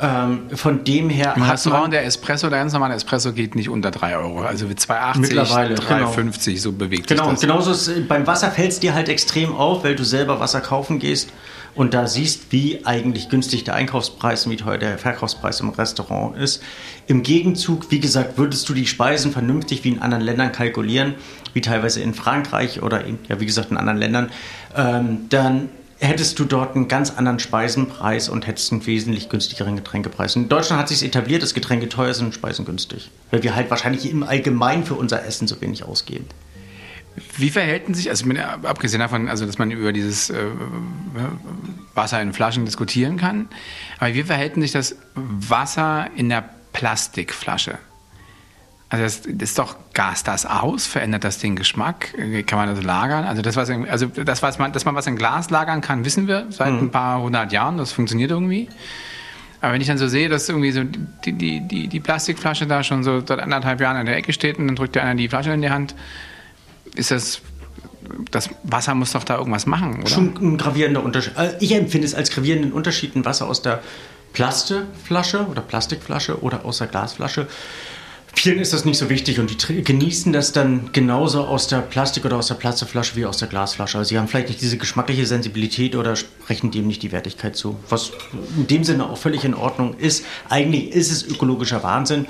Ähm, 0.00 0.50
von 0.52 0.82
dem 0.82 1.08
her. 1.08 1.34
Im 1.36 1.42
Restaurant 1.42 1.92
der 1.92 2.04
Espresso, 2.04 2.48
der 2.50 2.58
ganz 2.58 2.72
normale 2.72 2.94
Espresso 2.94 3.32
geht 3.32 3.54
nicht 3.54 3.68
unter 3.68 3.92
3 3.92 4.16
Euro. 4.16 4.42
Also 4.42 4.66
2,80, 4.66 5.32
3,50, 5.76 6.44
genau. 6.44 6.58
so 6.58 6.72
bewegt 6.72 7.06
genau, 7.06 7.24
sich 7.24 7.32
das. 7.32 7.40
Genau, 7.40 7.58
und 7.58 7.64
genauso 7.64 8.02
beim 8.08 8.26
Wasser 8.26 8.50
fällt 8.50 8.72
es 8.72 8.80
dir 8.80 8.94
halt 8.94 9.08
extrem 9.08 9.54
auf, 9.54 9.84
weil 9.84 9.94
du 9.94 10.02
selber 10.02 10.40
Wasser 10.40 10.60
kaufen 10.60 10.98
gehst 10.98 11.30
und 11.76 11.94
da 11.94 12.06
siehst, 12.08 12.50
wie 12.50 12.84
eigentlich 12.84 13.28
günstig 13.28 13.64
der 13.64 13.74
Einkaufspreis 13.74 14.46
und 14.46 14.52
wie 14.52 14.56
teuer 14.56 14.78
der 14.78 14.98
Verkaufspreis 14.98 15.60
im 15.60 15.70
Restaurant 15.70 16.36
ist. 16.36 16.62
Im 17.06 17.22
Gegenzug, 17.22 17.90
wie 17.90 18.00
gesagt, 18.00 18.36
würdest 18.36 18.68
du 18.68 18.74
die 18.74 18.86
Speisen 18.86 19.30
vernünftig 19.30 19.84
wie 19.84 19.90
in 19.90 20.00
anderen 20.00 20.24
Ländern 20.24 20.50
kalkulieren, 20.50 21.14
wie 21.52 21.60
teilweise 21.60 22.00
in 22.00 22.14
Frankreich 22.14 22.82
oder 22.82 23.04
in, 23.04 23.18
ja, 23.28 23.38
wie 23.40 23.46
gesagt 23.46 23.70
in 23.70 23.76
anderen 23.76 23.98
Ländern, 23.98 24.30
ähm, 24.76 25.26
dann 25.28 25.68
hättest 26.04 26.38
du 26.38 26.44
dort 26.44 26.76
einen 26.76 26.88
ganz 26.88 27.10
anderen 27.10 27.38
Speisenpreis 27.38 28.28
und 28.28 28.46
hättest 28.46 28.72
einen 28.72 28.86
wesentlich 28.86 29.28
günstigeren 29.28 29.76
Getränkepreis. 29.76 30.36
In 30.36 30.48
Deutschland 30.48 30.80
hat 30.80 30.88
sich 30.88 31.02
etabliert, 31.02 31.42
dass 31.42 31.54
Getränke 31.54 31.88
teuer 31.88 32.14
sind 32.14 32.26
und 32.26 32.34
Speisen 32.34 32.64
günstig. 32.64 33.10
Weil 33.30 33.42
wir 33.42 33.54
halt 33.54 33.70
wahrscheinlich 33.70 34.10
im 34.10 34.22
Allgemeinen 34.22 34.84
für 34.84 34.94
unser 34.94 35.24
Essen 35.24 35.48
so 35.48 35.60
wenig 35.60 35.84
ausgeben. 35.84 36.26
Wie 37.36 37.50
verhälten 37.50 37.94
sich, 37.94 38.10
also 38.10 38.26
abgesehen 38.64 39.00
davon, 39.00 39.28
also 39.28 39.46
dass 39.46 39.58
man 39.58 39.70
über 39.70 39.92
dieses 39.92 40.30
äh, 40.30 40.46
Wasser 41.94 42.20
in 42.20 42.32
Flaschen 42.32 42.64
diskutieren 42.64 43.16
kann, 43.16 43.48
aber 43.98 44.14
wie 44.14 44.24
verhält 44.24 44.54
sich 44.56 44.72
das 44.72 44.96
Wasser 45.14 46.08
in 46.16 46.28
der 46.28 46.48
Plastikflasche? 46.72 47.78
Also 48.88 49.02
das, 49.04 49.26
ist 49.26 49.58
doch 49.58 49.76
Gas 49.92 50.22
das 50.22 50.46
aus, 50.46 50.86
verändert 50.86 51.24
das 51.24 51.38
den 51.38 51.56
Geschmack? 51.56 52.14
Kann 52.46 52.58
man 52.58 52.74
das 52.74 52.84
lagern? 52.84 53.24
Also 53.24 53.42
das, 53.42 53.56
was 53.56 53.70
also 53.70 54.06
das, 54.06 54.42
was 54.42 54.58
man, 54.58 54.72
dass 54.72 54.84
man 54.84 54.94
was 54.94 55.06
in 55.06 55.16
Glas 55.16 55.50
lagern 55.50 55.80
kann, 55.80 56.04
wissen 56.04 56.28
wir 56.28 56.46
seit 56.50 56.72
mhm. 56.72 56.78
ein 56.78 56.90
paar 56.90 57.20
hundert 57.20 57.52
Jahren. 57.52 57.76
Das 57.76 57.92
funktioniert 57.92 58.30
irgendwie. 58.30 58.68
Aber 59.60 59.72
wenn 59.72 59.80
ich 59.80 59.86
dann 59.86 59.98
so 59.98 60.08
sehe, 60.08 60.28
dass 60.28 60.48
irgendwie 60.48 60.72
so 60.72 60.84
die, 60.84 61.32
die, 61.32 61.60
die, 61.66 61.88
die 61.88 62.00
Plastikflasche 62.00 62.66
da 62.66 62.82
schon 62.84 63.02
so 63.02 63.24
seit 63.26 63.40
anderthalb 63.40 63.80
Jahren 63.80 63.96
in 63.96 64.06
der 64.06 64.16
Ecke 64.16 64.32
steht 64.32 64.58
und 64.58 64.66
dann 64.66 64.76
drückt 64.76 64.94
der 64.94 65.04
einer 65.04 65.14
die 65.14 65.28
Flasche 65.28 65.52
in 65.52 65.62
die 65.62 65.70
Hand, 65.70 65.94
ist 66.94 67.10
das 67.10 67.40
das 68.30 68.50
Wasser 68.62 68.94
muss 68.94 69.12
doch 69.12 69.24
da 69.24 69.38
irgendwas 69.38 69.66
machen, 69.66 70.00
oder? 70.00 70.10
Schon 70.10 70.36
ein 70.36 70.58
gravierender 70.58 71.02
Unterschied. 71.02 71.36
Äh, 71.38 71.54
ich 71.60 71.72
empfinde 71.72 72.06
es 72.06 72.14
als 72.14 72.30
gravierenden 72.30 72.72
Unterschied, 72.72 73.16
ein 73.16 73.24
Wasser 73.24 73.48
aus 73.48 73.62
der 73.62 73.82
Plastikflasche 74.34 75.46
oder 75.46 75.62
Plastikflasche 75.62 76.42
oder 76.42 76.64
aus 76.64 76.78
der 76.78 76.88
Glasflasche 76.88 77.46
Vielen 78.36 78.58
ist 78.58 78.72
das 78.72 78.84
nicht 78.84 78.98
so 78.98 79.08
wichtig 79.08 79.38
und 79.38 79.68
die 79.68 79.82
genießen 79.82 80.32
das 80.32 80.52
dann 80.52 80.90
genauso 80.92 81.44
aus 81.44 81.68
der 81.68 81.78
Plastik- 81.78 82.24
oder 82.24 82.36
aus 82.36 82.48
der 82.48 82.56
Plastikflasche 82.56 83.16
wie 83.16 83.26
aus 83.26 83.38
der 83.38 83.48
Glasflasche. 83.48 83.98
Also 83.98 84.08
sie 84.08 84.18
haben 84.18 84.28
vielleicht 84.28 84.48
nicht 84.48 84.60
diese 84.60 84.76
geschmackliche 84.76 85.24
Sensibilität 85.24 85.96
oder 85.96 86.16
sprechen 86.16 86.70
dem 86.70 86.86
nicht 86.86 87.02
die 87.02 87.12
Wertigkeit 87.12 87.56
zu. 87.56 87.78
Was 87.88 88.12
in 88.56 88.66
dem 88.66 88.84
Sinne 88.84 89.08
auch 89.08 89.16
völlig 89.16 89.44
in 89.44 89.54
Ordnung 89.54 89.96
ist. 89.96 90.24
Eigentlich 90.48 90.90
ist 90.90 91.10
es 91.10 91.26
ökologischer 91.26 91.82
Wahnsinn, 91.82 92.26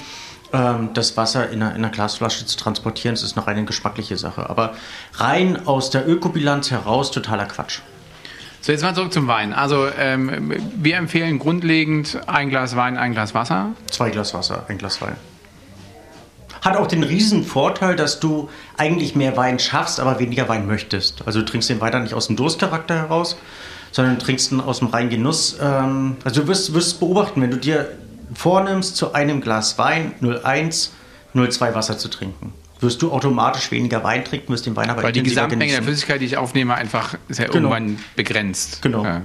ähm, 0.53 0.91
das 0.95 1.17
Wasser 1.17 1.51
in 1.51 1.63
einer, 1.63 1.75
in 1.75 1.79
einer 1.79 1.91
Glasflasche 1.91 2.47
zu 2.47 2.57
transportieren. 2.57 3.15
Das 3.15 3.25
ist 3.25 3.35
noch 3.35 3.47
eine 3.47 3.65
geschmackliche 3.65 4.17
Sache. 4.17 4.49
Aber 4.49 4.75
rein 5.15 5.67
aus 5.67 5.91
der 5.91 6.09
Ökobilanz 6.09 6.71
heraus 6.71 7.11
totaler 7.11 7.47
Quatsch. 7.47 7.81
So, 8.61 8.73
jetzt 8.73 8.83
mal 8.83 8.95
zurück 8.95 9.13
zum 9.13 9.27
Wein. 9.27 9.53
Also 9.53 9.89
ähm, 9.99 10.55
wir 10.77 10.97
empfehlen 10.97 11.39
grundlegend 11.39 12.21
ein 12.27 12.51
Glas 12.51 12.77
Wein, 12.77 12.97
ein 12.97 13.13
Glas 13.13 13.35
Wasser. 13.35 13.73
Zwei 13.91 14.11
Glas 14.11 14.33
Wasser, 14.33 14.65
ein 14.69 14.79
Glas 14.79 15.03
Wein. 15.03 15.17
Hat 16.65 16.79
auch 16.79 16.87
den 16.87 17.03
riesen 17.03 17.45
Vorteil, 17.45 17.95
dass 17.95 18.21
du 18.21 18.49
eigentlich 18.79 19.15
mehr 19.15 19.37
Wein 19.37 19.59
schaffst, 19.59 20.01
aber 20.01 20.19
weniger 20.19 20.49
Wein 20.49 20.67
möchtest. 20.67 21.23
Also 21.27 21.41
du 21.41 21.45
trinkst 21.45 21.69
den 21.69 21.83
weiter 21.83 22.01
nicht 22.01 22.15
aus 22.15 22.29
dem 22.29 22.37
Durstcharakter 22.37 22.97
heraus, 22.97 23.37
sondern 23.93 24.19
du 24.19 24.25
trinkst 24.25 24.51
ihn 24.51 24.61
aus 24.61 24.79
dem 24.79 24.89
reinen 24.89 25.11
Genuss. 25.11 25.59
Ähm, 25.61 26.17
also 26.25 26.41
du 26.41 26.49
wirst, 26.49 26.73
wirst 26.73 27.01
beobachten, 27.01 27.43
wenn 27.43 27.51
du 27.51 27.59
dir 27.59 27.91
vornimmst 28.33 28.97
zu 28.97 29.13
einem 29.13 29.43
Glas 29.43 29.77
Wein 29.77 30.15
01 30.23 30.93
0,2 31.35 31.75
Wasser 31.75 31.99
zu 31.99 32.09
trinken. 32.09 32.55
Wirst 32.81 33.03
du 33.03 33.13
automatisch 33.13 33.71
weniger 33.71 34.03
Wein 34.03 34.25
trinken, 34.25 34.53
wirst 34.53 34.65
den 34.65 34.75
Wein 34.77 34.89
aber 34.89 35.03
Weil 35.03 35.13
die 35.13 35.23
Gesamtmenge 35.23 35.73
der 35.73 35.83
Flüssigkeit, 35.83 36.21
die 36.21 36.27
ich 36.27 36.37
aufnehme, 36.39 36.75
einfach 36.75 37.15
ist 37.29 37.41
ja 37.41 37.47
genau. 37.47 37.71
irgendwann 37.71 37.99
begrenzt. 38.17 38.81
Genau. 38.83 39.05
Ja. 39.05 39.23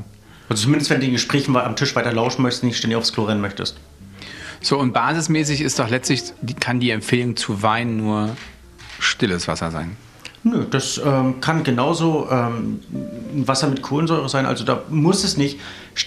Also 0.50 0.64
zumindest 0.64 0.90
wenn 0.90 1.00
du 1.00 1.06
den 1.06 1.14
Gesprächen 1.14 1.56
am 1.56 1.76
Tisch 1.76 1.96
weiter 1.96 2.12
lauschen 2.12 2.42
möchtest, 2.42 2.64
nicht 2.64 2.78
ständig 2.78 2.98
aufs 2.98 3.14
Klo 3.14 3.24
rennen 3.24 3.42
möchtest. 3.42 3.78
So, 4.62 4.78
und 4.78 4.94
basismäßig 4.94 5.62
ist 5.62 5.80
doch 5.80 5.90
letztlich, 5.90 6.24
kann 6.60 6.80
die 6.80 6.92
Empfehlung 6.92 7.36
zu 7.36 7.62
Wein 7.64 7.98
nur 7.98 8.36
stilles 9.00 9.48
Wasser 9.48 9.72
sein. 9.72 9.96
Nö, 10.44 10.66
das 10.70 11.02
ähm, 11.04 11.42
kann 11.42 11.66
genauso 11.66 12.30
ähm, 12.32 12.80
Wasser 13.46 13.68
mit 13.68 13.82
Kohlensäure 13.82 14.30
sein. 14.30 14.46
Also 14.46 14.64
da 14.64 14.84
muss 14.90 15.26
es 15.26 15.36
nicht, 15.36 15.60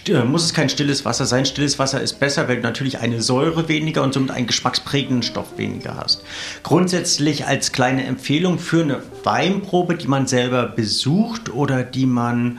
äh, 0.09 0.25
muss 0.25 0.45
es 0.45 0.55
kein 0.55 0.71
stilles 0.71 1.05
Wasser 1.05 1.27
sein. 1.27 1.45
Stilles 1.45 1.79
Wasser 1.79 2.01
ist 2.01 2.19
besser, 2.19 2.49
weil 2.49 2.57
du 2.57 2.63
natürlich 2.63 3.01
eine 3.01 3.21
Säure 3.21 3.69
weniger 3.69 4.03
und 4.03 4.15
somit 4.15 4.31
einen 4.31 4.47
geschmacksprägenden 4.47 5.23
Stoff 5.23 5.59
weniger 5.59 5.99
hast. 5.99 6.23
Grundsätzlich 6.63 7.47
als 7.47 7.73
kleine 7.73 8.05
Empfehlung 8.05 8.59
für 8.59 8.83
eine 8.83 9.03
Weinprobe, 9.23 9.97
die 9.97 10.09
man 10.09 10.27
selber 10.27 10.65
besucht 10.65 11.53
oder 11.53 11.83
die 11.83 12.07
man, 12.07 12.59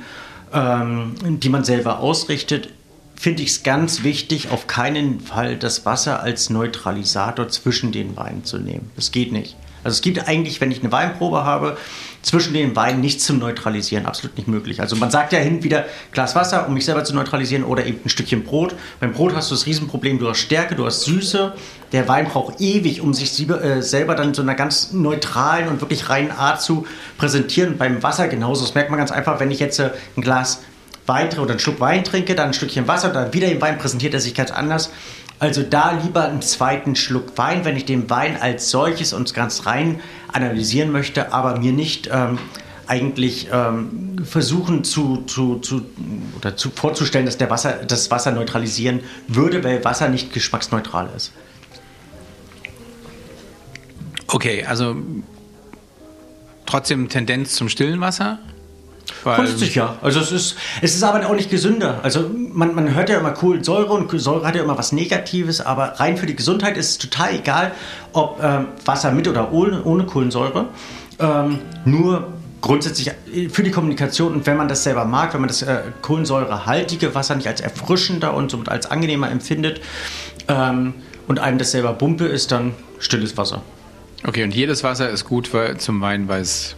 ähm, 0.53 1.15
die 1.23 1.49
man 1.49 1.63
selber 1.63 1.99
ausrichtet, 1.99 2.69
finde 3.23 3.41
ich 3.41 3.51
es 3.51 3.63
ganz 3.63 4.03
wichtig, 4.03 4.49
auf 4.49 4.67
keinen 4.67 5.21
Fall 5.21 5.55
das 5.55 5.85
Wasser 5.85 6.21
als 6.21 6.49
Neutralisator 6.49 7.47
zwischen 7.47 7.93
den 7.93 8.17
Weinen 8.17 8.43
zu 8.43 8.57
nehmen. 8.57 8.91
Das 8.97 9.13
geht 9.13 9.31
nicht. 9.31 9.55
Also 9.81 9.95
es 9.95 10.01
gibt 10.01 10.27
eigentlich, 10.27 10.59
wenn 10.59 10.71
ich 10.71 10.81
eine 10.81 10.91
Weinprobe 10.91 11.45
habe, 11.45 11.77
zwischen 12.21 12.53
den 12.53 12.75
Weinen 12.75 12.99
nichts 12.99 13.25
zum 13.25 13.39
Neutralisieren. 13.39 14.05
Absolut 14.05 14.35
nicht 14.35 14.49
möglich. 14.49 14.81
Also 14.81 14.97
man 14.97 15.09
sagt 15.09 15.31
ja 15.31 15.39
hin 15.39 15.63
wieder 15.63 15.85
Glas 16.11 16.35
Wasser, 16.35 16.67
um 16.67 16.73
mich 16.73 16.83
selber 16.83 17.05
zu 17.05 17.15
neutralisieren 17.15 17.63
oder 17.63 17.85
eben 17.85 17.99
ein 18.03 18.09
Stückchen 18.09 18.43
Brot. 18.43 18.75
Beim 18.99 19.13
Brot 19.13 19.33
hast 19.33 19.49
du 19.51 19.55
das 19.55 19.65
Riesenproblem, 19.67 20.19
du 20.19 20.27
hast 20.27 20.39
Stärke, 20.39 20.75
du 20.75 20.85
hast 20.85 21.03
Süße. 21.03 21.53
Der 21.93 22.09
Wein 22.09 22.27
braucht 22.27 22.59
ewig, 22.59 22.99
um 22.99 23.13
sich 23.13 23.49
äh, 23.49 23.81
selber 23.81 24.15
dann 24.15 24.33
so 24.33 24.41
einer 24.41 24.55
ganz 24.55 24.91
neutralen 24.91 25.69
und 25.69 25.79
wirklich 25.79 26.09
reinen 26.09 26.31
Art 26.31 26.61
zu 26.61 26.85
präsentieren. 27.17 27.77
beim 27.77 28.03
Wasser 28.03 28.27
genauso. 28.27 28.65
Das 28.65 28.75
merkt 28.75 28.89
man 28.89 28.99
ganz 28.99 29.11
einfach, 29.11 29.39
wenn 29.39 29.49
ich 29.49 29.59
jetzt 29.59 29.79
äh, 29.79 29.91
ein 30.17 30.21
Glas 30.21 30.61
Wein 31.05 31.29
oder 31.39 31.51
einen 31.51 31.59
Schluck 31.59 31.79
Wein 31.79 32.03
trinke, 32.03 32.35
dann 32.35 32.47
ein 32.47 32.53
Stückchen 32.53 32.87
Wasser, 32.87 33.09
dann 33.09 33.33
wieder 33.33 33.47
den 33.47 33.61
Wein 33.61 33.77
präsentiert 33.77 34.13
er 34.13 34.19
sich 34.19 34.33
ganz 34.33 34.51
anders. 34.51 34.91
Also 35.39 35.61
da 35.61 35.99
lieber 36.03 36.23
einen 36.25 36.41
zweiten 36.41 36.95
Schluck 36.95 37.37
Wein, 37.37 37.65
wenn 37.65 37.75
ich 37.75 37.85
den 37.85 38.09
Wein 38.09 38.37
als 38.39 38.69
solches 38.69 39.13
und 39.13 39.33
ganz 39.33 39.65
rein 39.65 39.99
analysieren 40.31 40.91
möchte, 40.91 41.33
aber 41.33 41.59
mir 41.59 41.73
nicht 41.73 42.09
ähm, 42.11 42.39
eigentlich 42.87 43.47
ähm, 43.51 44.15
versuchen 44.23 44.83
zu, 44.83 45.23
zu, 45.25 45.59
zu, 45.59 45.85
oder 46.37 46.55
zu, 46.55 46.69
vorzustellen, 46.69 47.25
dass 47.25 47.37
der 47.37 47.49
Wasser, 47.49 47.83
das 47.85 48.11
Wasser 48.11 48.31
neutralisieren 48.31 49.01
würde, 49.27 49.63
weil 49.63 49.83
Wasser 49.83 50.09
nicht 50.09 50.33
geschmacksneutral 50.33 51.09
ist. 51.15 51.31
Okay, 54.27 54.65
also 54.65 54.95
trotzdem 56.65 57.09
Tendenz 57.09 57.55
zum 57.55 57.69
stillen 57.69 58.01
Wasser? 58.01 58.39
Kostet 59.23 59.75
ja. 59.75 59.97
Also 60.01 60.19
es 60.19 60.31
ist, 60.31 60.55
es 60.81 60.95
ist 60.95 61.03
aber 61.03 61.25
auch 61.27 61.35
nicht 61.35 61.49
gesünder. 61.49 61.99
Also 62.03 62.29
man, 62.51 62.75
man 62.75 62.93
hört 62.93 63.09
ja 63.09 63.19
immer 63.19 63.31
Kohlensäure 63.31 63.93
und 63.93 64.09
Säure 64.19 64.45
hat 64.47 64.55
ja 64.55 64.63
immer 64.63 64.77
was 64.77 64.91
Negatives, 64.91 65.61
aber 65.61 65.99
rein 65.99 66.17
für 66.17 66.25
die 66.25 66.35
Gesundheit 66.35 66.77
ist 66.77 66.89
es 66.89 66.97
total 66.97 67.35
egal, 67.35 67.71
ob 68.11 68.41
ähm, 68.41 68.67
Wasser 68.85 69.11
mit 69.11 69.27
oder 69.27 69.51
ohne, 69.51 69.83
ohne 69.83 70.05
Kohlensäure. 70.05 70.67
Ähm, 71.19 71.59
nur 71.85 72.27
grundsätzlich 72.61 73.11
für 73.51 73.63
die 73.63 73.71
Kommunikation 73.71 74.33
und 74.33 74.45
wenn 74.45 74.55
man 74.55 74.69
das 74.69 74.83
selber 74.83 75.03
mag, 75.03 75.33
wenn 75.33 75.41
man 75.41 75.49
das 75.49 75.61
äh, 75.61 75.81
kohlensäurehaltige 76.01 77.13
Wasser 77.13 77.35
nicht 77.35 77.47
als 77.47 77.59
erfrischender 77.59 78.33
und 78.33 78.51
somit 78.51 78.69
als 78.69 78.89
angenehmer 78.89 79.29
empfindet 79.29 79.81
ähm, 80.47 80.93
und 81.27 81.39
einem 81.39 81.57
das 81.57 81.71
selber 81.71 81.91
Bumpe 81.93 82.25
ist, 82.25 82.51
dann 82.51 82.73
stilles 82.99 83.37
Wasser. 83.37 83.61
Okay, 84.25 84.45
und 84.45 84.55
jedes 84.55 84.83
Wasser 84.83 85.09
ist 85.09 85.25
gut 85.25 85.49
zum 85.77 85.99
Wein, 85.99 86.29
weil 86.29 86.41
es 86.41 86.77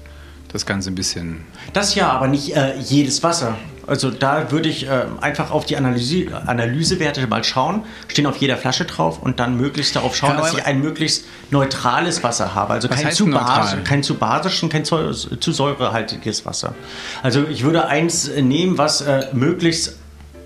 das 0.56 0.66
Ganze 0.66 0.90
ein 0.90 0.96
bisschen. 0.96 1.42
Das 1.74 1.96
ja, 1.96 2.10
aber 2.10 2.28
nicht 2.28 2.56
äh, 2.56 2.78
jedes 2.80 3.22
Wasser. 3.24 3.58
Also 3.88 4.10
da 4.10 4.52
würde 4.52 4.70
ich 4.70 4.88
äh, 4.88 5.06
einfach 5.22 5.52
auf 5.52 5.66
die 5.66 5.78
Analyse, 5.78 6.28
Analysewerte 6.48 7.28
mal 7.28 7.44
schauen, 7.44 7.84
stehen 8.08 8.26
auf 8.26 8.38
jeder 8.38 8.58
Flasche 8.58 8.86
drauf 8.86 9.22
und 9.22 9.40
dann 9.40 9.58
möglichst 9.58 9.96
darauf 9.96 10.16
schauen, 10.16 10.32
ja, 10.32 10.38
dass 10.38 10.54
ich 10.54 10.66
ein 10.66 10.82
möglichst 10.82 11.26
neutrales 11.52 12.24
Wasser 12.24 12.56
habe. 12.56 12.74
Also 12.74 12.88
kein 12.88 13.12
zu, 13.12 13.28
basisch, 13.28 13.84
kein 13.84 14.02
zu 14.02 14.16
basischen, 14.16 14.70
kein 14.70 14.86
zu, 14.86 15.14
zu 15.14 15.52
säurehaltiges 15.52 16.46
Wasser. 16.46 16.74
Also 17.22 17.44
ich 17.48 17.64
würde 17.64 17.86
eins 17.86 18.32
nehmen, 18.36 18.78
was 18.78 19.02
äh, 19.02 19.28
möglichst 19.34 19.98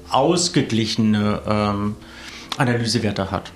ausgeglichene 0.09 1.41
ähm, 1.47 1.95
Analysewerte 2.57 3.31
hat. 3.31 3.51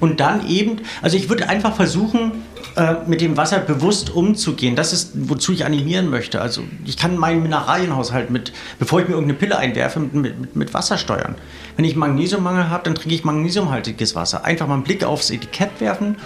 Und 0.00 0.20
dann 0.20 0.48
eben, 0.48 0.80
also 1.02 1.16
ich 1.16 1.28
würde 1.28 1.48
einfach 1.48 1.74
versuchen, 1.74 2.32
äh, 2.76 2.94
mit 3.06 3.20
dem 3.20 3.36
Wasser 3.36 3.58
bewusst 3.58 4.10
umzugehen. 4.10 4.76
Das 4.76 4.92
ist, 4.92 5.10
wozu 5.14 5.52
ich 5.52 5.64
animieren 5.64 6.08
möchte. 6.10 6.40
Also 6.40 6.62
ich 6.84 6.96
kann 6.96 7.16
meinen 7.16 7.42
Mineralienhaushalt 7.42 8.30
mit, 8.30 8.52
bevor 8.78 9.00
ich 9.00 9.08
mir 9.08 9.14
irgendeine 9.14 9.38
Pille 9.38 9.58
einwerfe, 9.58 10.00
mit, 10.00 10.14
mit, 10.14 10.56
mit 10.56 10.74
Wasser 10.74 10.98
steuern. 10.98 11.34
Wenn 11.76 11.84
ich 11.84 11.96
Magnesiummangel 11.96 12.70
habe, 12.70 12.84
dann 12.84 12.94
trinke 12.94 13.14
ich 13.14 13.24
magnesiumhaltiges 13.24 14.14
Wasser. 14.14 14.44
Einfach 14.44 14.66
mal 14.66 14.74
einen 14.74 14.84
Blick 14.84 15.02
aufs 15.02 15.30
Etikett 15.30 15.80
werfen 15.80 16.16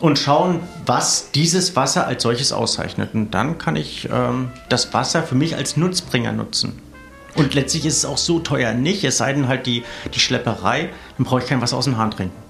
und 0.00 0.18
schauen, 0.18 0.60
was 0.86 1.30
dieses 1.30 1.76
Wasser 1.76 2.06
als 2.06 2.22
solches 2.22 2.52
auszeichnet. 2.52 3.10
Und 3.14 3.32
dann 3.32 3.58
kann 3.58 3.76
ich 3.76 4.08
ähm, 4.12 4.50
das 4.68 4.92
Wasser 4.92 5.22
für 5.22 5.34
mich 5.34 5.56
als 5.56 5.76
Nutzbringer 5.76 6.32
nutzen. 6.32 6.80
Und 7.36 7.54
letztlich 7.54 7.86
ist 7.86 7.98
es 7.98 8.04
auch 8.04 8.18
so 8.18 8.38
teuer 8.38 8.74
nicht, 8.74 9.02
es 9.04 9.18
sei 9.18 9.32
denn 9.32 9.48
halt 9.48 9.66
die, 9.66 9.82
die 10.12 10.20
Schlepperei, 10.20 10.90
dann 11.18 11.26
brauche 11.26 11.40
ich 11.40 11.46
kein 11.46 11.60
Wasser 11.60 11.76
aus 11.76 11.84
dem 11.84 11.98
Hahn 11.98 12.10
trinken. 12.10 12.43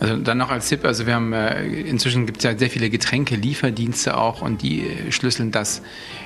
Also 0.00 0.16
dann 0.16 0.38
noch 0.38 0.50
als 0.50 0.68
Tipp, 0.68 0.84
also 0.84 1.06
wir 1.06 1.14
haben 1.14 1.32
äh, 1.32 1.64
inzwischen 1.64 2.26
gibt 2.26 2.38
es 2.38 2.44
ja 2.44 2.58
sehr 2.58 2.68
viele 2.68 2.90
Getränkelieferdienste 2.90 4.16
auch 4.16 4.42
und 4.42 4.62
die 4.62 4.80
äh, 4.80 5.12
schlüsseln 5.12 5.52
das 5.52 5.82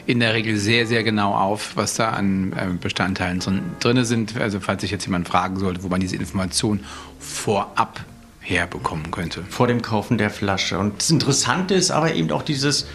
in 0.07 0.21
der 0.21 0.33
Regel 0.33 0.57
sehr, 0.57 0.87
sehr 0.87 1.03
genau 1.05 1.35
auf, 1.35 1.77
was 1.77 1.95
da 1.95 2.11
an 2.11 2.53
äh, 2.53 2.67
Bestandteilen 2.81 3.41
drin 3.81 4.05
sind. 4.05 4.39
Also 4.39 4.61
falls 4.61 4.81
sich 4.81 4.91
jetzt 4.91 5.05
jemand 5.05 5.29
fragen 5.29 5.59
sollte, 5.59 5.83
wo 5.83 5.89
man 5.89 6.01
diese 6.01 6.17
Information 6.17 6.81
vorab 7.19 8.01
herbekommen 8.41 9.11
könnte. 9.11 9.45
Vor 9.51 9.67
dem 9.67 9.83
Kaufen 9.83 10.17
der 10.17 10.31
Flasche. 10.31 10.79
Und 10.79 10.99
das 11.01 11.11
Interessante 11.11 11.75
ist 11.75 11.91
aber 11.91 12.15
eben 12.15 12.31
auch 12.31 12.43
dieses 12.43 12.87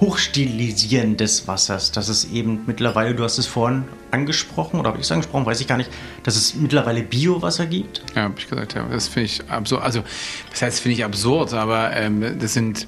Hochstilisieren 0.00 1.16
des 1.18 1.46
Wassers, 1.46 1.92
dass 1.92 2.08
es 2.08 2.30
eben 2.32 2.60
mittlerweile, 2.66 3.14
du 3.14 3.22
hast 3.22 3.36
es 3.38 3.46
vorhin 3.46 3.84
angesprochen, 4.10 4.80
oder 4.80 4.88
habe 4.88 4.98
ich 4.98 5.04
es 5.04 5.12
angesprochen, 5.12 5.44
weiß 5.44 5.60
ich 5.60 5.66
gar 5.66 5.76
nicht, 5.76 5.90
dass 6.22 6.36
es 6.36 6.54
mittlerweile 6.54 7.02
Biowasser 7.02 7.66
gibt. 7.66 8.02
Ja, 8.14 8.22
habe 8.22 8.34
ich 8.38 8.48
gesagt, 8.48 8.74
ja. 8.74 8.86
Das 8.90 9.08
finde 9.08 9.26
ich 9.26 9.42
absurd. 9.50 9.82
Also, 9.82 10.02
das 10.50 10.62
heißt, 10.62 10.80
finde 10.80 10.96
ich 10.96 11.04
absurd, 11.04 11.52
aber 11.52 11.94
ähm, 11.94 12.38
das 12.38 12.54
sind. 12.54 12.86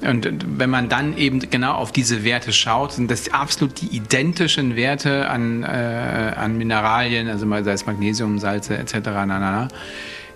Und 0.00 0.28
wenn 0.58 0.68
man 0.68 0.90
dann 0.90 1.16
eben 1.16 1.38
genau 1.38 1.74
auf 1.74 1.90
diese 1.90 2.24
Werte 2.24 2.52
schaut, 2.52 2.92
sind 2.92 3.10
das 3.10 3.32
absolut 3.32 3.80
die 3.80 3.96
identischen 3.96 4.76
Werte 4.76 5.30
an, 5.30 5.62
äh, 5.62 5.66
an 6.36 6.58
Mineralien, 6.58 7.28
also 7.28 7.48
sei 7.48 7.72
es 7.72 7.86
Magnesium, 7.86 8.38
Salze 8.38 8.76
etc. 8.76 8.96
Na, 9.04 9.26
na, 9.26 9.38
na 9.38 9.68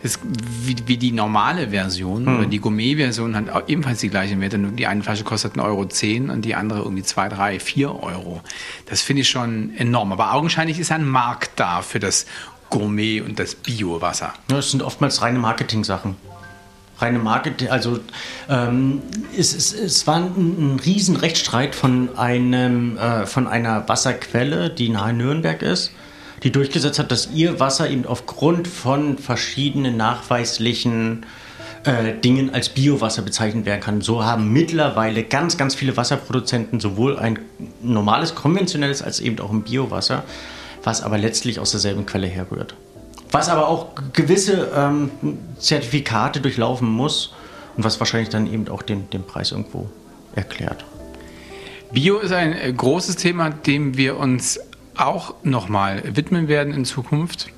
ist 0.03 0.21
wie, 0.23 0.77
wie 0.87 0.97
die 0.97 1.13
normale 1.13 1.71
Version 1.71 2.27
hm. 2.27 2.39
oder 2.39 2.47
die 2.47 2.61
Gourmet-Version 2.61 3.35
hat 3.35 3.69
ebenfalls 3.69 4.01
die 4.01 4.11
gleichen 4.11 4.41
Werte. 4.41 4.59
Nur 4.59 4.73
die 4.73 4.87
eine 4.87 5.03
Flasche 5.03 5.25
kostet 5.25 5.55
1,10 5.55 5.65
Euro 5.65 5.85
zehn 5.87 6.31
und 6.31 6.45
die 6.45 6.55
andere 6.55 6.81
irgendwie 6.81 7.03
2, 7.03 7.29
3, 7.29 7.61
4 7.61 8.03
Euro. 8.03 8.41
Das 8.87 9.03
finde 9.03 9.23
ich 9.23 9.29
schon 9.29 9.75
enorm. 9.77 10.13
Aber 10.13 10.33
augenscheinlich 10.35 10.79
ist 10.79 10.93
ein 10.93 11.07
Markt 11.07 11.53
da 11.57 11.83
für 11.83 11.99
das 11.99 12.27
Gourmet 12.71 13.21
und 13.21 13.39
das 13.39 13.55
Bio-Wasser. 13.55 14.35
Ja, 14.51 14.57
das 14.57 14.71
sind 14.71 14.83
oftmals 14.83 15.23
reine 15.23 15.39
Marketing-Sachen 15.39 16.17
reine 17.01 17.21
Marketing, 17.21 17.69
also 17.69 18.01
ähm, 18.49 19.03
es, 19.37 19.55
es, 19.55 19.73
es 19.73 20.07
war 20.07 20.17
ein, 20.17 20.75
ein 20.75 20.81
riesen 20.85 21.15
Rechtsstreit 21.17 21.77
von 21.77 22.17
einem 22.19 22.99
äh, 22.99 23.27
von 23.27 23.47
einer 23.47 23.89
Wasserquelle, 23.89 24.69
die 24.71 24.89
nahe 24.89 25.13
Nürnberg 25.13 25.63
ist 25.63 25.93
die 26.43 26.53
durchgesetzt 26.53 26.99
hat, 26.99 27.11
dass 27.11 27.31
ihr 27.33 27.61
Wasser 27.61 27.91
eben 27.91 28.07
aufgrund 28.07 28.69
von 28.69 29.19
verschiedenen 29.19 29.97
nachweislichen 29.97 31.27
äh, 31.85 32.15
Dingen 32.15 32.55
als 32.55 32.69
Biowasser 32.69 33.23
bezeichnet 33.23 33.67
werden 33.67 33.81
kann. 33.81 34.01
So 34.01 34.25
haben 34.25 34.53
mittlerweile 34.53 35.25
ganz, 35.25 35.57
ganz 35.57 35.75
viele 35.75 35.97
Wasserproduzenten 35.97 36.81
sowohl 36.81 37.19
ein 37.19 37.39
normales, 37.83 38.35
konventionelles 38.35 39.03
als 39.03 39.21
eben 39.21 39.39
auch 39.41 39.51
ein 39.51 39.63
Biowasser, 39.63 40.25
was 40.85 41.03
aber 41.03 41.19
letztlich 41.19 41.61
aus 41.61 41.71
derselben 41.71 42.07
Quelle 42.07 42.27
herrührt. 42.27 42.75
Was 43.31 43.49
aber 43.49 43.69
auch 43.69 43.89
gewisse 44.13 44.71
ähm, 44.75 45.11
Zertifikate 45.59 46.41
durchlaufen 46.41 46.89
muss 46.89 47.35
und 47.77 47.85
was 47.85 48.01
wahrscheinlich 48.01 48.31
dann 48.31 48.53
eben 48.53 48.69
auch 48.69 48.83
den, 48.83 49.11
den 49.11 49.25
Preis 49.25 49.53
irgendwo 49.53 49.89
erklärt. 50.35 50.85
Bio 51.93 52.19
ist 52.19 52.33
ein 52.33 52.53
äh, 52.53 52.73
großes 52.73 53.17
Thema, 53.17 53.51
dem 53.51 53.97
wir 53.97 54.19
uns 54.19 54.61
auch 55.01 55.35
nochmal 55.43 56.03
widmen 56.05 56.49
werden 56.49 56.73
in 56.75 56.85
Zukunft. 56.85 57.49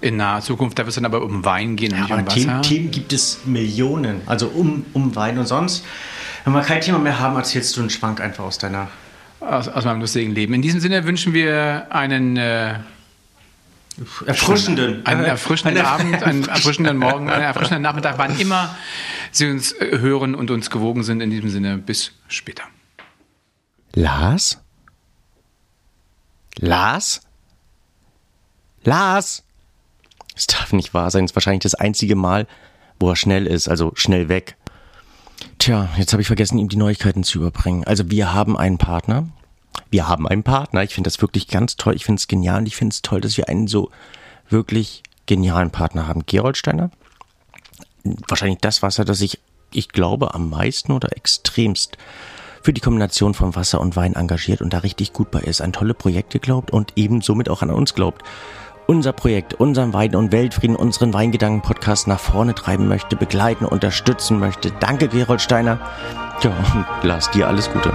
In 0.00 0.16
naher 0.16 0.42
Zukunft, 0.42 0.78
da 0.78 0.82
wird 0.82 0.90
es 0.90 0.94
dann 0.96 1.06
aber 1.06 1.22
um 1.22 1.44
Wein 1.44 1.76
gehen 1.76 1.92
und 1.92 1.98
ja, 1.98 2.04
nicht 2.04 2.12
um 2.12 2.26
Wasser. 2.26 2.34
Themen, 2.34 2.62
Themen 2.62 2.90
gibt 2.90 3.12
es 3.12 3.40
Millionen, 3.46 4.20
also 4.26 4.48
um, 4.48 4.84
um 4.92 5.16
Wein 5.16 5.38
und 5.38 5.46
sonst. 5.46 5.84
Wenn 6.44 6.52
wir 6.52 6.62
kein 6.62 6.80
Thema 6.80 6.98
mehr 6.98 7.18
haben, 7.18 7.34
erzählst 7.36 7.76
du 7.76 7.80
einen 7.80 7.90
Schwank 7.90 8.20
einfach 8.20 8.44
aus 8.44 8.58
deiner... 8.58 8.88
Aus, 9.40 9.68
aus 9.68 9.84
meinem 9.84 10.00
lustigen 10.00 10.32
Leben. 10.32 10.54
In 10.54 10.62
diesem 10.62 10.80
Sinne 10.80 11.04
wünschen 11.04 11.32
wir 11.34 11.86
einen 11.90 12.36
äh, 12.36 12.74
erfrischenden, 14.26 15.04
einen 15.06 15.24
erfrischenden 15.24 15.84
Abend, 15.84 16.22
einen 16.22 16.48
erfrischenden 16.48 16.96
Morgen, 16.96 17.30
einen 17.30 17.44
erfrischenden 17.44 17.82
Nachmittag, 17.82 18.18
wann 18.18 18.38
immer 18.38 18.76
Sie 19.30 19.48
uns 19.50 19.72
äh, 19.72 19.98
hören 19.98 20.34
und 20.34 20.50
uns 20.50 20.70
gewogen 20.70 21.02
sind. 21.02 21.20
In 21.20 21.30
diesem 21.30 21.50
Sinne, 21.50 21.78
bis 21.78 22.12
später. 22.28 22.64
Lars? 23.94 24.62
Lars? 26.58 27.20
Lars? 28.82 29.42
Es 30.34 30.46
darf 30.46 30.72
nicht 30.72 30.94
wahr 30.94 31.10
sein. 31.10 31.24
Es 31.24 31.32
ist 31.32 31.36
wahrscheinlich 31.36 31.62
das 31.62 31.74
einzige 31.74 32.16
Mal, 32.16 32.46
wo 32.98 33.10
er 33.10 33.16
schnell 33.16 33.46
ist, 33.46 33.68
also 33.68 33.92
schnell 33.94 34.28
weg. 34.28 34.56
Tja, 35.58 35.88
jetzt 35.96 36.12
habe 36.12 36.20
ich 36.20 36.26
vergessen, 36.26 36.58
ihm 36.58 36.68
die 36.68 36.76
Neuigkeiten 36.76 37.24
zu 37.24 37.38
überbringen. 37.38 37.84
Also 37.84 38.10
wir 38.10 38.32
haben 38.32 38.56
einen 38.56 38.78
Partner. 38.78 39.28
Wir 39.90 40.08
haben 40.08 40.26
einen 40.26 40.42
Partner. 40.42 40.82
Ich 40.82 40.94
finde 40.94 41.08
das 41.08 41.20
wirklich 41.20 41.48
ganz 41.48 41.76
toll. 41.76 41.94
Ich 41.94 42.04
finde 42.04 42.20
es 42.20 42.28
genial 42.28 42.58
und 42.58 42.66
ich 42.66 42.76
finde 42.76 42.94
es 42.94 43.02
toll, 43.02 43.20
dass 43.20 43.36
wir 43.36 43.48
einen 43.48 43.66
so 43.66 43.90
wirklich 44.48 45.02
genialen 45.26 45.70
Partner 45.70 46.06
haben. 46.06 46.24
Gerold 46.26 46.56
Steiner. 46.56 46.90
Wahrscheinlich 48.28 48.60
das 48.60 48.82
Wasser, 48.82 49.04
das 49.04 49.20
ich, 49.20 49.40
ich 49.72 49.88
glaube, 49.88 50.34
am 50.34 50.48
meisten 50.50 50.92
oder 50.92 51.16
extremst 51.16 51.98
für 52.66 52.72
die 52.72 52.80
Kombination 52.80 53.32
von 53.32 53.54
Wasser 53.54 53.80
und 53.80 53.94
Wein 53.94 54.14
engagiert 54.16 54.60
und 54.60 54.72
da 54.72 54.78
richtig 54.78 55.12
gut 55.12 55.30
bei 55.30 55.38
ist, 55.38 55.60
an 55.60 55.72
tolle 55.72 55.94
Projekte 55.94 56.40
glaubt 56.40 56.72
und 56.72 56.94
eben 56.96 57.20
somit 57.20 57.48
auch 57.48 57.62
an 57.62 57.70
uns 57.70 57.94
glaubt. 57.94 58.22
Unser 58.88 59.12
Projekt, 59.12 59.54
unseren 59.54 59.92
Wein- 59.92 60.16
und 60.16 60.32
Weltfrieden, 60.32 60.74
unseren 60.74 61.14
Weingedanken-Podcast 61.14 62.08
nach 62.08 62.18
vorne 62.18 62.56
treiben 62.56 62.88
möchte, 62.88 63.14
begleiten, 63.14 63.66
unterstützen 63.66 64.40
möchte. 64.40 64.72
Danke, 64.80 65.06
Gerold 65.06 65.40
Steiner. 65.40 65.78
Ja, 66.42 66.50
und 66.74 66.86
lass 67.04 67.30
dir 67.30 67.46
alles 67.46 67.70
Gute. 67.70 67.92